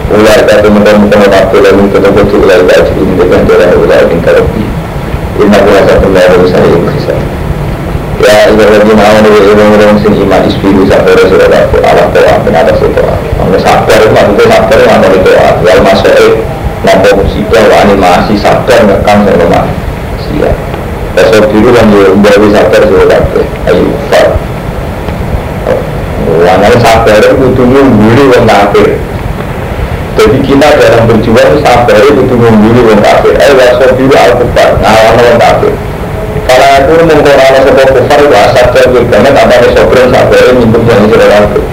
[0.08, 4.68] Ulai kata muka-muka waktu lalu ketemu tu ulai kata ini dengan jalan ulai tingkat lebih
[5.44, 7.20] Inna kuasa pengaruh saya yang kisah
[8.22, 12.34] Ya ibu lagi mau nih ibu orang sini iman ispiru sabar sudah aku alam doa
[12.46, 16.32] dan atas itu Kalau sabar itu maksudnya sabar itu maksudnya doa Ya masuk eh
[16.82, 19.60] Nampak musibah animasi sabar ngekang sama
[20.26, 20.54] siap
[21.12, 23.44] Besok biru kan dia dari sabar sudah kabeh.
[23.68, 24.28] Ayo far.
[26.24, 28.96] Wananya sabar itu membeli orang kafir.
[30.16, 33.36] Jadi kita dalam berjuang sabar itu membeli orang kafir.
[33.36, 35.72] Ayo besok biru al kufar ngawan orang kafir.
[36.52, 41.08] Kalau aku mengkorana sebuah kufar itu asal dan banget apa nih sobren sabar minum yang
[41.08, 41.64] sudah kafir.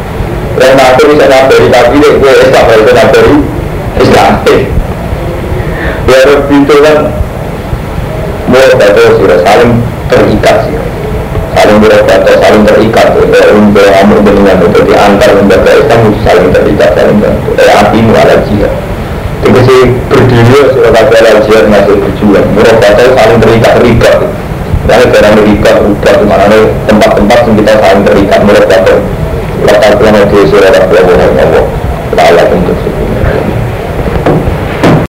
[0.56, 3.36] Orang kafir bisa ngabari tapi dia gue sabar itu ngabari
[4.00, 4.32] Islam.
[6.08, 6.98] Biar itu kan
[8.48, 9.72] mulai batu sudah saling
[10.08, 10.80] terikat sih
[11.60, 16.96] saling berbatu saling terikat ya untuk kamu dengan itu di antar lembaga Islam saling terikat
[16.96, 18.74] saling bantu eh api muala jihad
[19.40, 22.44] Tegesi berdiri sudah kata jihad masih berjuang.
[22.60, 24.20] Mereka saling terikat
[24.90, 26.60] Misalnya daerah Amerika, juga ke mana
[26.90, 28.98] tempat-tempat yang kita saling terikat mulai dari
[29.62, 31.64] Letak kelana di surat Allah
[32.18, 32.89] Ta'ala untuk